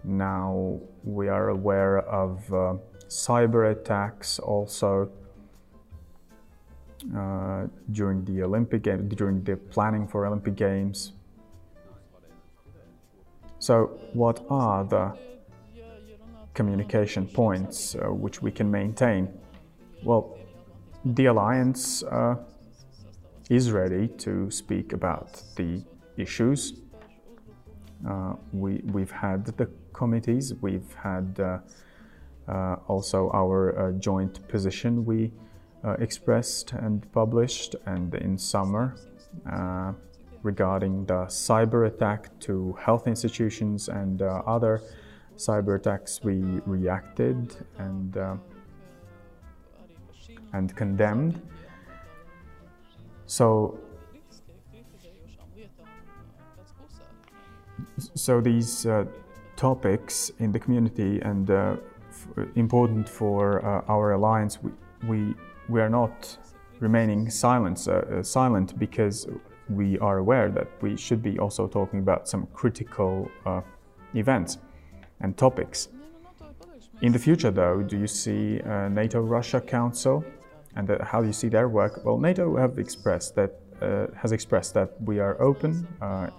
Now 0.04 0.80
we 1.04 1.30
are 1.30 1.50
aware 1.50 2.00
of 2.00 2.52
uh, 2.52 2.74
cyber 3.08 3.72
attacks 3.72 4.40
also 4.40 5.12
uh, 7.16 7.68
during 7.92 8.26
the 8.26 8.42
Olympic 8.44 8.82
Games, 8.82 9.14
during 9.16 9.44
the 9.44 9.56
planning 9.56 10.08
for 10.08 10.26
Olympic 10.26 10.56
Games. 10.56 11.14
So, 13.60 14.00
what 14.14 14.46
are 14.50 14.84
the 14.84 15.14
communication 16.54 17.28
points 17.28 17.96
uh, 17.96 18.12
which 18.12 18.42
we 18.42 18.52
can 18.52 18.72
maintain? 18.72 19.30
Well, 20.02 20.38
the 21.04 21.26
alliance 21.26 22.04
uh, 22.04 22.36
is 23.50 23.72
ready 23.72 24.08
to 24.20 24.50
speak 24.50 24.94
about 24.94 25.44
the 25.58 25.84
issues. 26.16 26.82
Uh, 28.08 28.36
we, 28.54 28.82
we've 28.94 29.12
had 29.12 29.46
the 29.46 29.70
committees, 29.92 30.54
we've 30.62 30.94
had 30.94 31.38
uh, 31.40 31.58
uh 32.48 32.76
also 32.88 33.30
our 33.34 33.60
uh, 33.78 33.92
joint 34.00 34.48
position 34.48 35.04
we 35.04 35.34
uh, 35.84 35.92
expressed 36.00 36.72
and 36.74 37.12
published, 37.12 37.76
and 37.86 38.16
in 38.16 38.38
summer 38.38 38.96
regarding 40.42 41.06
the 41.06 41.26
cyber 41.28 41.88
attack 41.88 42.30
to 42.40 42.74
health 42.80 43.06
institutions 43.08 43.90
and 43.90 44.22
other 44.22 44.82
cyber 45.36 45.76
attacks, 45.76 46.22
we 46.24 46.42
reacted. 46.66 47.58
And 47.78 48.18
and 50.54 50.76
condemned. 50.76 51.42
So, 53.26 53.80
so 58.16 58.42
these 58.42 58.86
uh, 58.86 59.06
topics 59.56 60.32
in 60.40 60.52
the 60.52 60.60
community 60.60 61.20
and 61.22 61.52
uh, 61.52 61.76
important 62.56 63.08
for 63.08 63.64
uh, 63.66 63.84
our 63.88 64.14
alliance, 64.14 64.58
we, 64.64 64.72
we, 65.08 65.36
we 65.68 65.82
are 65.82 65.90
not 65.90 66.38
remaining 66.80 67.30
silent, 67.30 67.88
uh, 67.88 67.92
uh, 67.92 68.24
silent 68.24 68.80
because 68.80 69.28
we 69.70 70.00
are 70.00 70.18
aware 70.18 70.50
that 70.50 70.68
we 70.82 70.96
should 70.96 71.22
be 71.22 71.38
also 71.38 71.68
talking 71.68 72.00
about 72.00 72.28
some 72.28 72.48
critical 72.54 73.30
uh, 73.46 73.62
events 74.16 74.58
and 75.22 75.38
topics. 75.38 75.90
In 77.02 77.12
the 77.12 77.20
future, 77.20 77.52
though, 77.52 77.82
do 77.82 77.98
you 77.98 78.08
see 78.08 78.60
NATO 78.90 79.22
Russia 79.22 79.62
Council 79.62 80.24
and 80.76 80.90
how 81.02 81.22
do 81.22 81.28
you 81.28 81.34
see 81.34 81.50
their 81.50 81.68
work? 81.68 82.06
Well, 82.06 82.18
NATO 82.18 82.56
have 82.58 82.80
expressed 82.80 83.36
that 83.36 83.52
uh, 83.82 84.08
has 84.16 84.32
expressed 84.32 84.74
that 84.74 85.02
we 85.02 85.20
are 85.20 85.42
open. 85.42 85.88
Uh, 86.02 86.30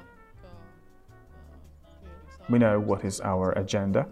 we 2.48 2.58
know 2.58 2.78
what 2.78 3.04
is 3.04 3.20
our 3.22 3.52
agenda. 3.52 4.06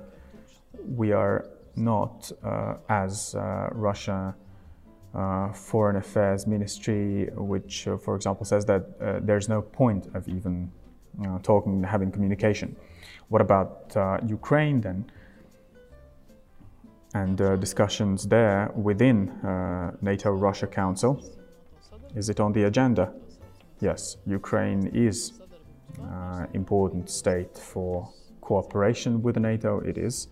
We 0.87 1.13
are 1.13 1.47
not, 1.77 2.33
uh, 2.43 2.75
as 2.89 3.35
uh, 3.35 3.69
Russia 3.73 4.35
uh, 5.15 5.53
Foreign 5.53 5.97
Affairs 5.97 6.47
Ministry, 6.47 7.29
which, 7.35 7.87
uh, 7.87 7.97
for 7.97 8.17
example, 8.17 8.45
says 8.45 8.65
that 8.67 9.27
there's 9.27 9.49
no 9.49 9.61
point 9.63 10.09
of 10.15 10.29
even 10.29 10.71
talking, 11.43 11.83
having 11.83 12.11
communication. 12.11 12.77
What 13.29 13.43
about 13.43 13.97
Ukraine 14.27 14.81
then? 14.81 15.11
And 17.23 17.41
uh, 17.41 17.57
discussions 17.57 18.27
there 18.29 18.71
within 18.75 19.17
uh, 19.31 19.91
NATO 20.01 20.31
Russia 20.31 20.67
Council. 20.67 21.13
Is 22.15 22.29
it 22.29 22.39
on 22.41 22.53
the 22.53 22.65
agenda? 22.65 23.13
Yes, 23.81 24.17
Ukraine 24.27 24.87
is 25.09 25.19
uh, 26.01 26.47
important 26.55 27.11
state 27.11 27.55
for 27.73 27.95
cooperation 28.41 29.13
with 29.23 29.37
NATO. 29.37 29.81
It 29.81 29.99
is 29.99 30.29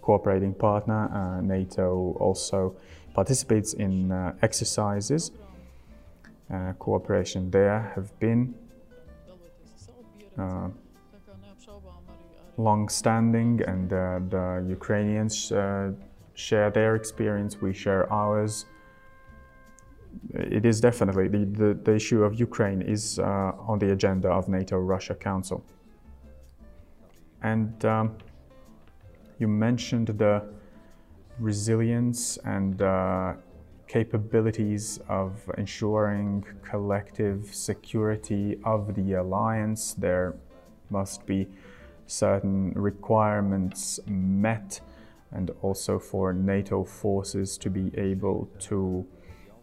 cooperating 0.00 0.54
partner. 0.54 1.00
Uh, 1.12 1.40
NATO 1.40 2.16
also 2.26 2.76
participates 3.14 3.74
in 3.74 3.94
uh, 4.12 4.34
exercises. 4.42 5.22
Uh, 6.52 6.72
cooperation 6.78 7.50
there 7.50 7.80
have 7.94 8.08
been 8.18 8.54
long-standing, 12.56 13.62
and 13.70 13.88
the 13.90 14.64
Ukrainians 14.68 15.52
share 16.34 16.70
their 16.70 16.96
experience, 16.96 17.60
we 17.60 17.72
share 17.72 18.12
ours. 18.12 18.66
It 20.32 20.64
is 20.64 20.80
definitely 20.80 21.28
the, 21.28 21.44
the, 21.44 21.74
the 21.74 21.94
issue 21.94 22.22
of 22.22 22.38
Ukraine 22.38 22.82
is 22.82 23.18
uh, 23.18 23.52
on 23.66 23.78
the 23.78 23.92
agenda 23.92 24.28
of 24.28 24.48
NATO 24.48 24.78
Russia 24.78 25.14
Council. 25.14 25.64
And 27.42 27.84
um, 27.84 28.16
you 29.38 29.48
mentioned 29.48 30.08
the 30.08 30.42
resilience 31.38 32.38
and 32.44 32.80
uh, 32.80 33.34
capabilities 33.86 35.00
of 35.08 35.32
ensuring 35.58 36.44
collective 36.62 37.54
security 37.54 38.58
of 38.64 38.94
the 38.94 39.14
alliance. 39.14 39.94
There 39.94 40.34
must 40.90 41.26
be 41.26 41.48
certain 42.06 42.72
requirements 42.72 44.00
met 44.06 44.80
and 45.34 45.50
also 45.62 45.98
for 45.98 46.32
NATO 46.32 46.84
forces 46.84 47.58
to 47.58 47.70
be 47.70 47.90
able 47.98 48.48
to 48.60 49.04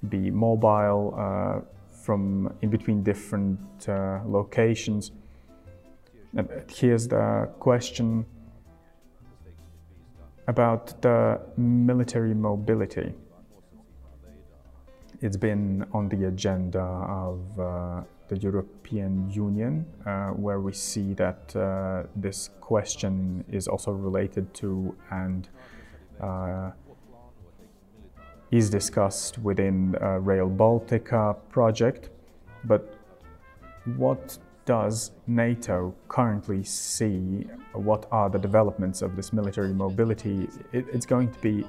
be 0.10 0.30
mobile 0.30 1.16
uh, 1.18 1.62
from 2.04 2.54
in 2.62 2.70
between 2.70 3.04
different 3.04 3.60
uh, 3.88 4.20
locations. 4.26 5.12
Here's 6.70 7.08
the 7.08 7.50
question 7.60 8.26
about 10.48 11.02
the 11.02 11.40
military 11.58 12.34
mobility. 12.34 13.14
It's 15.22 15.38
been 15.38 15.86
on 15.94 16.10
the 16.10 16.28
agenda 16.28 16.82
of 16.82 17.60
uh, 17.60 18.02
the 18.28 18.38
European 18.38 19.30
Union, 19.30 19.86
uh, 20.06 20.30
where 20.30 20.60
we 20.62 20.74
see 20.74 21.14
that 21.14 21.56
uh, 21.56 22.04
this 22.16 22.50
question 22.62 23.44
is 23.52 23.68
also 23.68 23.92
related 23.92 24.54
to 24.54 24.96
and 25.12 25.50
uh, 26.22 26.72
is 28.52 28.70
discussed 28.70 29.38
within 29.40 29.96
uh, 30.02 30.20
Rail 30.20 30.50
Baltica 30.50 31.38
project. 31.50 32.10
But 32.66 32.98
what 33.96 34.38
does 34.66 35.12
NATO 35.28 35.96
currently 36.08 36.64
see? 36.64 37.48
What 37.74 38.06
are 38.12 38.30
the 38.30 38.38
developments 38.38 39.02
of 39.02 39.16
this 39.16 39.34
military 39.34 39.74
mobility? 39.74 40.48
It, 40.72 40.86
it's 40.94 41.06
going 41.06 41.32
to 41.32 41.40
be, 41.40 41.66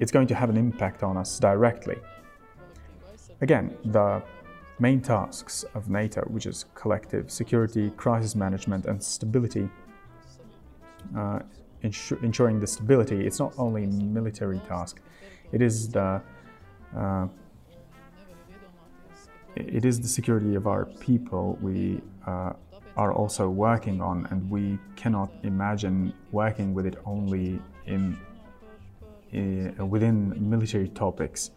it's 0.00 0.10
going 0.10 0.26
to 0.28 0.34
have 0.34 0.50
an 0.50 0.56
impact 0.56 1.02
on 1.02 1.16
us 1.16 1.38
directly. 1.38 1.96
Again, 3.40 3.76
the 3.84 4.22
main 4.78 5.00
tasks 5.00 5.64
of 5.74 5.88
NATO, 5.88 6.22
which 6.22 6.46
is 6.46 6.64
collective 6.74 7.30
security, 7.30 7.90
crisis 7.90 8.34
management, 8.34 8.86
and 8.86 9.02
stability, 9.02 9.68
uh, 11.16 11.40
ensuring 11.84 12.60
the 12.60 12.66
stability, 12.66 13.26
it's 13.26 13.38
not 13.38 13.52
only 13.58 13.84
a 13.84 13.88
military 13.88 14.58
task, 14.60 15.00
it 15.52 15.60
is 15.62 15.90
the 15.90 16.20
uh, 16.96 17.26
it 19.56 19.84
is 19.84 20.00
the 20.00 20.08
security 20.08 20.56
of 20.56 20.66
our 20.66 20.84
people 20.84 21.58
we 21.60 22.00
uh, 22.26 22.52
are 22.96 23.12
also 23.12 23.48
working 23.48 24.00
on, 24.00 24.26
and 24.30 24.50
we 24.50 24.78
cannot 24.96 25.30
imagine 25.42 26.12
working 26.32 26.74
with 26.74 26.86
it 26.86 26.96
only 27.04 27.60
in, 27.86 28.18
uh, 29.78 29.84
within 29.86 30.34
military 30.48 30.88
topics. 30.88 31.50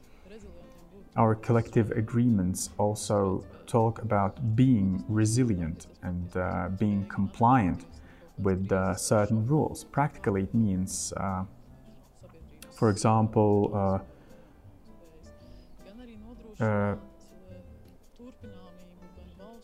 Our 1.15 1.34
collective 1.34 1.91
agreements 1.91 2.69
also 2.78 3.43
talk 3.65 4.01
about 4.01 4.55
being 4.55 5.03
resilient 5.07 5.88
and 6.03 6.38
uh, 6.38 6.69
being 6.78 7.05
compliant 7.07 7.86
with 8.39 8.71
uh, 8.71 8.95
certain 8.95 9.45
rules. 9.47 9.83
Practically, 9.83 10.43
it 10.43 10.53
means, 10.53 11.13
uh, 11.17 11.43
for 12.71 12.89
example, 12.89 13.71
uh, 16.61 16.63
uh, 16.63 16.95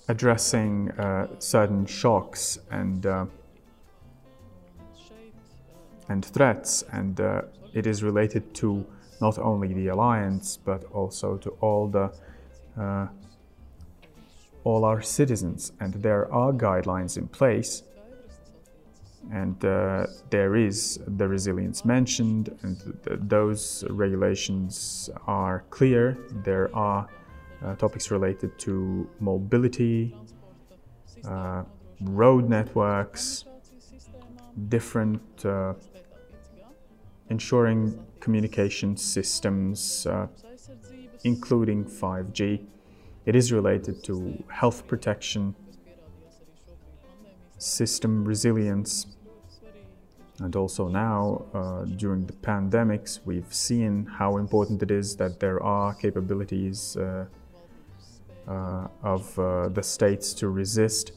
addressing 0.08 0.92
uh, 0.92 1.28
certain 1.40 1.86
shocks 1.86 2.60
and 2.72 3.06
and 6.10 6.26
threats, 6.26 6.84
and 6.92 7.20
it 7.74 7.88
is 7.88 8.04
related 8.04 8.54
to 8.54 8.86
not 9.22 9.40
only 9.40 9.74
the 9.74 9.88
alliance 9.88 10.58
but 10.58 10.84
also 10.92 11.38
to 11.38 11.50
all 11.62 11.88
the 11.88 12.12
all 14.64 14.86
our 14.86 15.02
citizens. 15.02 15.72
And 15.80 15.94
there 15.96 16.32
are 16.32 16.52
guidelines 16.52 17.18
in 17.18 17.28
place, 17.28 17.84
and 19.32 19.64
uh, 19.64 20.08
there 20.30 20.56
is 20.56 21.00
the 21.08 21.28
resilience 21.28 21.86
mentioned, 21.86 22.56
and 22.64 22.80
th- 22.80 23.20
those 23.22 23.84
regulations 23.90 25.10
are 25.28 25.64
clear. 25.70 26.18
There 26.44 26.70
are 26.76 27.08
uh, 27.64 27.76
topics 27.76 28.12
related 28.12 28.58
to 28.60 29.10
mobility, 29.20 30.16
uh, 31.26 31.64
road 32.02 32.50
networks, 32.50 33.46
different 34.70 35.22
uh, 35.46 35.74
ensuring 37.30 38.06
communication 38.20 38.98
systems, 38.98 40.06
uh, 40.06 40.28
including 41.24 41.86
5G. 41.86 42.66
It 43.26 43.36
is 43.36 43.54
related 43.54 44.04
to 44.04 44.44
health 44.50 44.86
protection, 44.88 45.56
system 47.64 48.26
resilience, 48.26 49.08
and 50.40 50.56
also 50.56 50.88
now, 50.88 51.46
uh, 51.54 51.86
during 51.86 52.26
the 52.26 52.34
pandemics, 52.34 53.20
we've 53.26 53.54
seen 53.54 54.06
how 54.06 54.38
important 54.38 54.84
it 54.84 54.92
is 54.92 55.16
that 55.16 55.40
there 55.40 55.62
are 55.64 55.94
capabilities 55.94 56.98
uh, 56.98 57.26
uh, 58.48 58.88
of 59.02 59.40
uh, 59.40 59.70
the 59.70 59.84
states 59.84 60.34
to 60.34 60.50
resist, 60.50 61.14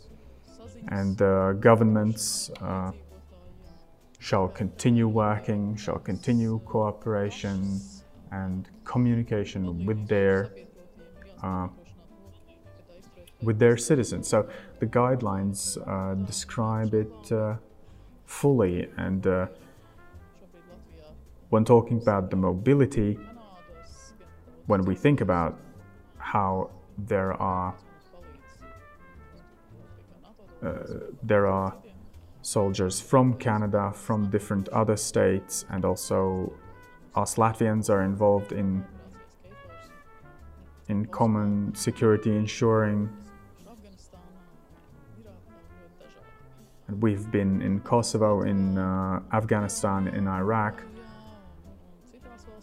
and 0.88 1.16
the 1.18 1.56
governments 1.60 2.50
uh, 2.60 2.92
shall 4.18 4.48
continue 4.48 5.08
working, 5.08 5.76
shall 5.76 5.98
continue 5.98 6.60
cooperation 6.64 7.80
and 8.30 8.68
communication 8.84 9.84
with 9.86 10.06
their 10.08 10.50
uh, 11.42 11.68
with 13.42 13.58
their 13.58 13.76
citizens. 13.76 14.28
So 14.28 14.48
the 14.78 14.86
guidelines 14.86 15.76
uh, 15.86 16.14
describe 16.24 16.94
it 16.94 17.32
uh, 17.32 17.54
fully, 18.24 18.88
and 18.96 19.26
uh, 19.26 19.46
when 21.50 21.64
talking 21.64 22.00
about 22.00 22.30
the 22.30 22.36
mobility, 22.36 23.18
when 24.66 24.84
we 24.84 24.94
think 24.94 25.20
about 25.20 25.58
how 26.18 26.70
there 26.98 27.32
are 27.34 27.74
uh, 30.62 30.72
there 31.22 31.46
are 31.46 31.74
soldiers 32.42 33.00
from 33.00 33.34
Canada, 33.34 33.92
from 33.94 34.30
different 34.30 34.68
other 34.70 34.96
states, 34.96 35.64
and 35.70 35.84
also 35.84 36.52
us 37.14 37.36
Latvians 37.36 37.88
are 37.90 38.02
involved 38.02 38.52
in 38.52 38.84
in 40.88 41.06
common 41.06 41.74
security 41.74 42.36
ensuring. 42.36 43.08
We've 46.88 47.30
been 47.30 47.62
in 47.62 47.80
Kosovo, 47.80 48.42
in 48.42 48.78
uh, 48.78 49.20
Afghanistan, 49.32 50.08
in 50.08 50.28
Iraq, 50.28 50.82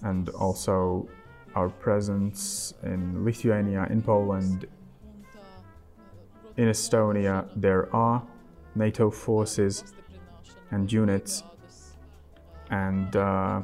and 0.03 0.29
also 0.29 1.07
our 1.55 1.69
presence 1.69 2.73
in 2.83 3.23
Lithuania, 3.23 3.87
in 3.89 4.01
Poland, 4.01 4.65
in 6.57 6.67
Estonia. 6.67 7.47
There 7.55 7.93
are 7.95 8.23
NATO 8.75 9.09
forces 9.11 9.93
and 10.71 10.91
units, 10.91 11.43
and 12.69 13.15
uh, 13.15 13.61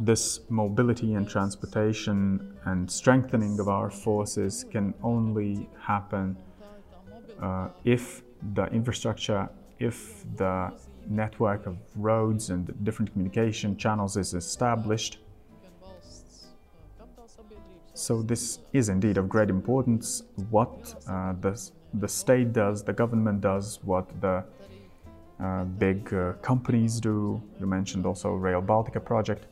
this 0.00 0.40
mobility 0.50 1.14
and 1.14 1.28
transportation 1.28 2.58
and 2.64 2.90
strengthening 2.90 3.58
of 3.60 3.68
our 3.68 3.90
forces 3.90 4.64
can 4.64 4.92
only 5.02 5.68
happen 5.80 6.36
uh, 7.40 7.68
if 7.84 8.22
the 8.54 8.66
infrastructure, 8.66 9.48
if 9.78 10.24
the 10.36 10.72
network 11.08 11.66
of 11.66 11.76
roads 11.94 12.50
and 12.50 12.72
different 12.84 13.12
communication 13.12 13.76
channels 13.76 14.16
is 14.16 14.34
established. 14.34 15.18
So, 17.94 18.22
this 18.22 18.58
is 18.72 18.88
indeed 18.88 19.16
of 19.16 19.28
great 19.28 19.48
importance. 19.48 20.22
What 20.50 20.94
uh, 21.08 21.32
the, 21.40 21.70
the 21.94 22.08
state 22.08 22.52
does, 22.52 22.84
the 22.84 22.92
government 22.92 23.40
does, 23.40 23.78
what 23.82 24.08
the 24.20 24.44
uh, 25.40 25.64
big 25.64 26.12
uh, 26.12 26.32
companies 26.42 27.00
do. 27.00 27.42
You 27.58 27.66
mentioned 27.66 28.06
also 28.06 28.30
Rail 28.32 28.62
Baltica 28.62 29.04
project 29.04 29.46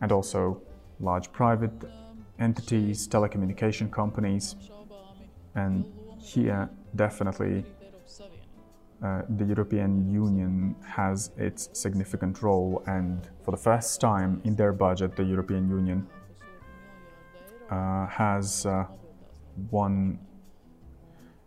and 0.00 0.12
also 0.12 0.60
large 1.00 1.30
private 1.32 1.72
entities, 2.38 3.06
telecommunication 3.08 3.90
companies. 3.90 4.56
And 5.54 5.84
here, 6.22 6.70
definitely, 6.94 7.64
uh, 9.02 9.22
the 9.36 9.44
European 9.44 10.08
Union 10.08 10.76
has 10.86 11.32
its 11.36 11.68
significant 11.72 12.40
role. 12.42 12.82
And 12.86 13.28
for 13.44 13.50
the 13.50 13.56
first 13.56 14.00
time 14.00 14.40
in 14.44 14.54
their 14.54 14.72
budget, 14.72 15.16
the 15.16 15.24
European 15.24 15.68
Union 15.68 16.06
uh, 17.70 18.06
has 18.06 18.64
uh, 18.66 18.86
one 19.70 20.18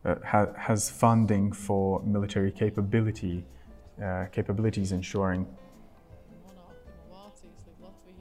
uh, 0.03 0.15
ha- 0.25 0.53
has 0.57 0.89
funding 0.89 1.51
for 1.51 2.01
military 2.03 2.51
capability 2.51 3.45
uh, 4.03 4.25
capabilities 4.31 4.91
ensuring 4.91 5.47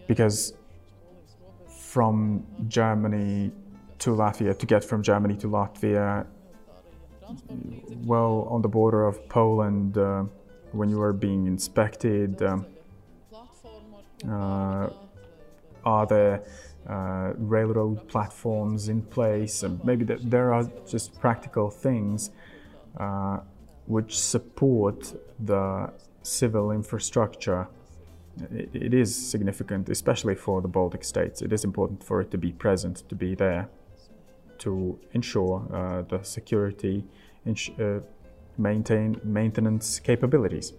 because 0.07 0.55
from 1.69 2.45
Germany 2.69 3.51
to 3.99 4.11
Latvia, 4.11 4.59
to 4.59 4.67
get 4.67 4.85
from 4.85 5.03
Germany 5.03 5.37
to 5.37 5.49
Latvia, 5.49 6.27
well, 8.05 8.47
on 8.51 8.62
the 8.62 8.68
border 8.68 9.07
of 9.07 9.29
Poland, 9.29 9.99
uh, 9.99 10.25
when 10.72 10.89
you 10.89 11.01
are 11.01 11.12
being 11.12 11.47
inspected, 11.47 12.43
um, 12.43 12.66
uh, 14.29 14.89
are 15.85 16.07
there 16.07 16.43
uh, 16.89 17.33
railroad 17.37 18.07
platforms 18.09 18.89
in 18.89 19.03
place? 19.03 19.62
And 19.62 19.83
maybe 19.85 20.05
th- 20.05 20.20
there 20.22 20.53
are 20.53 20.68
just 20.87 21.18
practical 21.20 21.70
things 21.70 22.31
uh, 22.99 23.41
which 23.87 24.18
support 24.18 25.14
the 25.39 25.93
civil 26.22 26.70
infrastructure 26.70 27.68
it 28.51 28.93
is 28.93 29.14
significant, 29.14 29.89
especially 29.89 30.35
for 30.35 30.61
the 30.61 30.68
Baltic 30.68 31.05
states. 31.05 31.43
It 31.43 31.53
is 31.53 31.64
important 31.64 32.03
for 32.03 32.20
it 32.20 32.31
to 32.33 32.39
be 32.39 32.53
present, 32.53 33.09
to 33.09 33.14
be 33.14 33.35
there, 33.35 33.68
to 34.59 34.99
ensure 35.13 35.67
uh, 35.73 36.03
the 36.03 36.23
security, 36.23 37.05
uh, 37.47 38.01
maintain 38.59 39.21
maintenance 39.25 39.99
capabilities. 39.99 40.73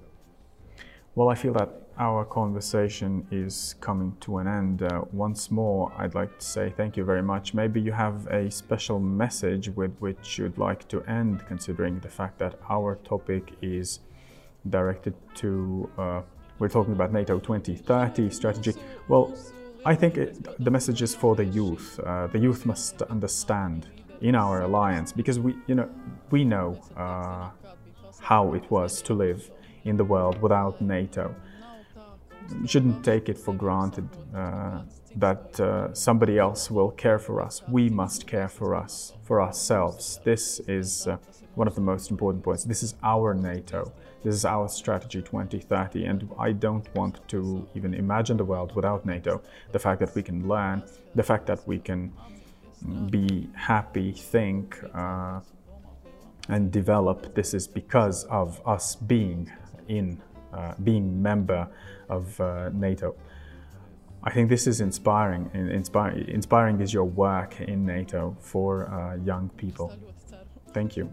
Well, 1.15 1.29
I 1.29 1.35
feel 1.35 1.53
that 1.53 1.69
our 1.97 2.25
conversation 2.25 3.25
is 3.31 3.75
coming 3.79 4.17
to 4.21 4.39
an 4.39 4.47
end. 4.47 4.83
Uh, 4.83 5.05
once 5.13 5.49
more, 5.49 5.93
I'd 5.97 6.13
like 6.13 6.39
to 6.39 6.45
say 6.45 6.73
thank 6.75 6.97
you 6.97 7.05
very 7.05 7.23
much. 7.23 7.53
Maybe 7.53 7.79
you 7.79 7.93
have 7.93 8.27
a 8.27 8.51
special 8.51 8.99
message 8.99 9.69
with 9.69 9.95
which 9.99 10.37
you'd 10.37 10.57
like 10.57 10.87
to 10.89 11.01
end, 11.03 11.45
considering 11.47 11.99
the 11.99 12.09
fact 12.09 12.37
that 12.39 12.59
our 12.69 12.95
topic 13.05 13.53
is 13.61 13.99
directed 14.69 15.13
to 15.35 15.89
uh, 15.97 16.21
we're 16.59 16.69
talking 16.69 16.93
about 16.93 17.11
NATO 17.11 17.39
2030 17.39 18.29
strategy. 18.29 18.73
Well, 19.07 19.33
I 19.87 19.93
think 19.93 20.17
it, 20.17 20.63
the 20.63 20.71
message 20.71 21.03
is 21.03 21.13
for 21.13 21.35
the 21.35 21.45
youth. 21.45 21.99
Uh, 21.99 22.25
the 22.25 22.39
youth 22.39 22.65
must 22.65 23.03
understand 23.03 23.85
in 24.19 24.33
our 24.33 24.63
alliance 24.63 25.11
because 25.11 25.37
we, 25.39 25.55
you 25.67 25.75
know, 25.75 25.87
we 26.31 26.43
know 26.43 26.81
uh, 26.97 27.51
how 28.19 28.55
it 28.55 28.69
was 28.71 28.99
to 29.03 29.13
live 29.13 29.51
in 29.83 29.95
the 29.95 30.03
world 30.03 30.41
without 30.41 30.81
NATO. 30.81 31.35
We 32.59 32.67
shouldn't 32.67 33.05
take 33.05 33.29
it 33.29 33.37
for 33.37 33.53
granted 33.53 34.09
uh, 34.35 34.81
that 35.17 35.59
uh, 35.59 35.93
somebody 35.93 36.39
else 36.39 36.71
will 36.71 36.89
care 36.89 37.19
for 37.19 37.39
us. 37.39 37.61
We 37.69 37.87
must 37.89 38.25
care 38.25 38.47
for 38.47 38.73
us, 38.73 39.13
for 39.21 39.39
ourselves. 39.39 40.19
This 40.23 40.61
is 40.61 41.07
uh, 41.07 41.17
one 41.53 41.67
of 41.67 41.75
the 41.75 41.81
most 41.81 42.09
important 42.09 42.43
points. 42.43 42.63
This 42.63 42.81
is 42.81 42.95
our 43.03 43.35
NATO. 43.35 43.91
This 44.25 44.33
is 44.33 44.43
our 44.43 44.67
strategy 44.67 45.21
2030, 45.21 46.05
and 46.05 46.27
I 46.39 46.51
don't 46.51 46.87
want 46.95 47.19
to 47.27 47.69
even 47.75 47.93
imagine 47.93 48.37
the 48.37 48.43
world 48.43 48.75
without 48.75 49.05
NATO. 49.05 49.39
The 49.71 49.77
fact 49.77 49.99
that 49.99 50.15
we 50.15 50.23
can 50.23 50.47
learn, 50.47 50.81
the 51.13 51.21
fact 51.21 51.45
that 51.45 51.59
we 51.67 51.77
can 51.77 52.11
be 53.11 53.47
happy, 53.53 54.11
think, 54.13 54.83
uh, 54.95 55.41
and 56.49 56.71
develop. 56.71 57.35
This 57.35 57.53
is 57.53 57.67
because 57.67 58.23
of 58.23 58.59
us 58.65 58.95
being 58.95 59.51
in, 59.89 60.19
uh, 60.51 60.73
being 60.83 61.21
member 61.21 61.67
of 62.09 62.41
uh, 62.41 62.69
NATO. 62.73 63.15
I 64.23 64.31
think 64.31 64.49
this 64.49 64.65
is 64.65 64.81
inspiring. 64.81 65.51
Inspiring 65.53 66.81
is 66.81 66.91
your 66.91 67.05
work 67.05 67.61
in 67.61 67.85
NATO 67.85 68.35
for 68.39 68.89
uh, 68.89 69.23
young 69.23 69.49
people. 69.49 69.93
Thank 70.73 70.97
you. 70.97 71.11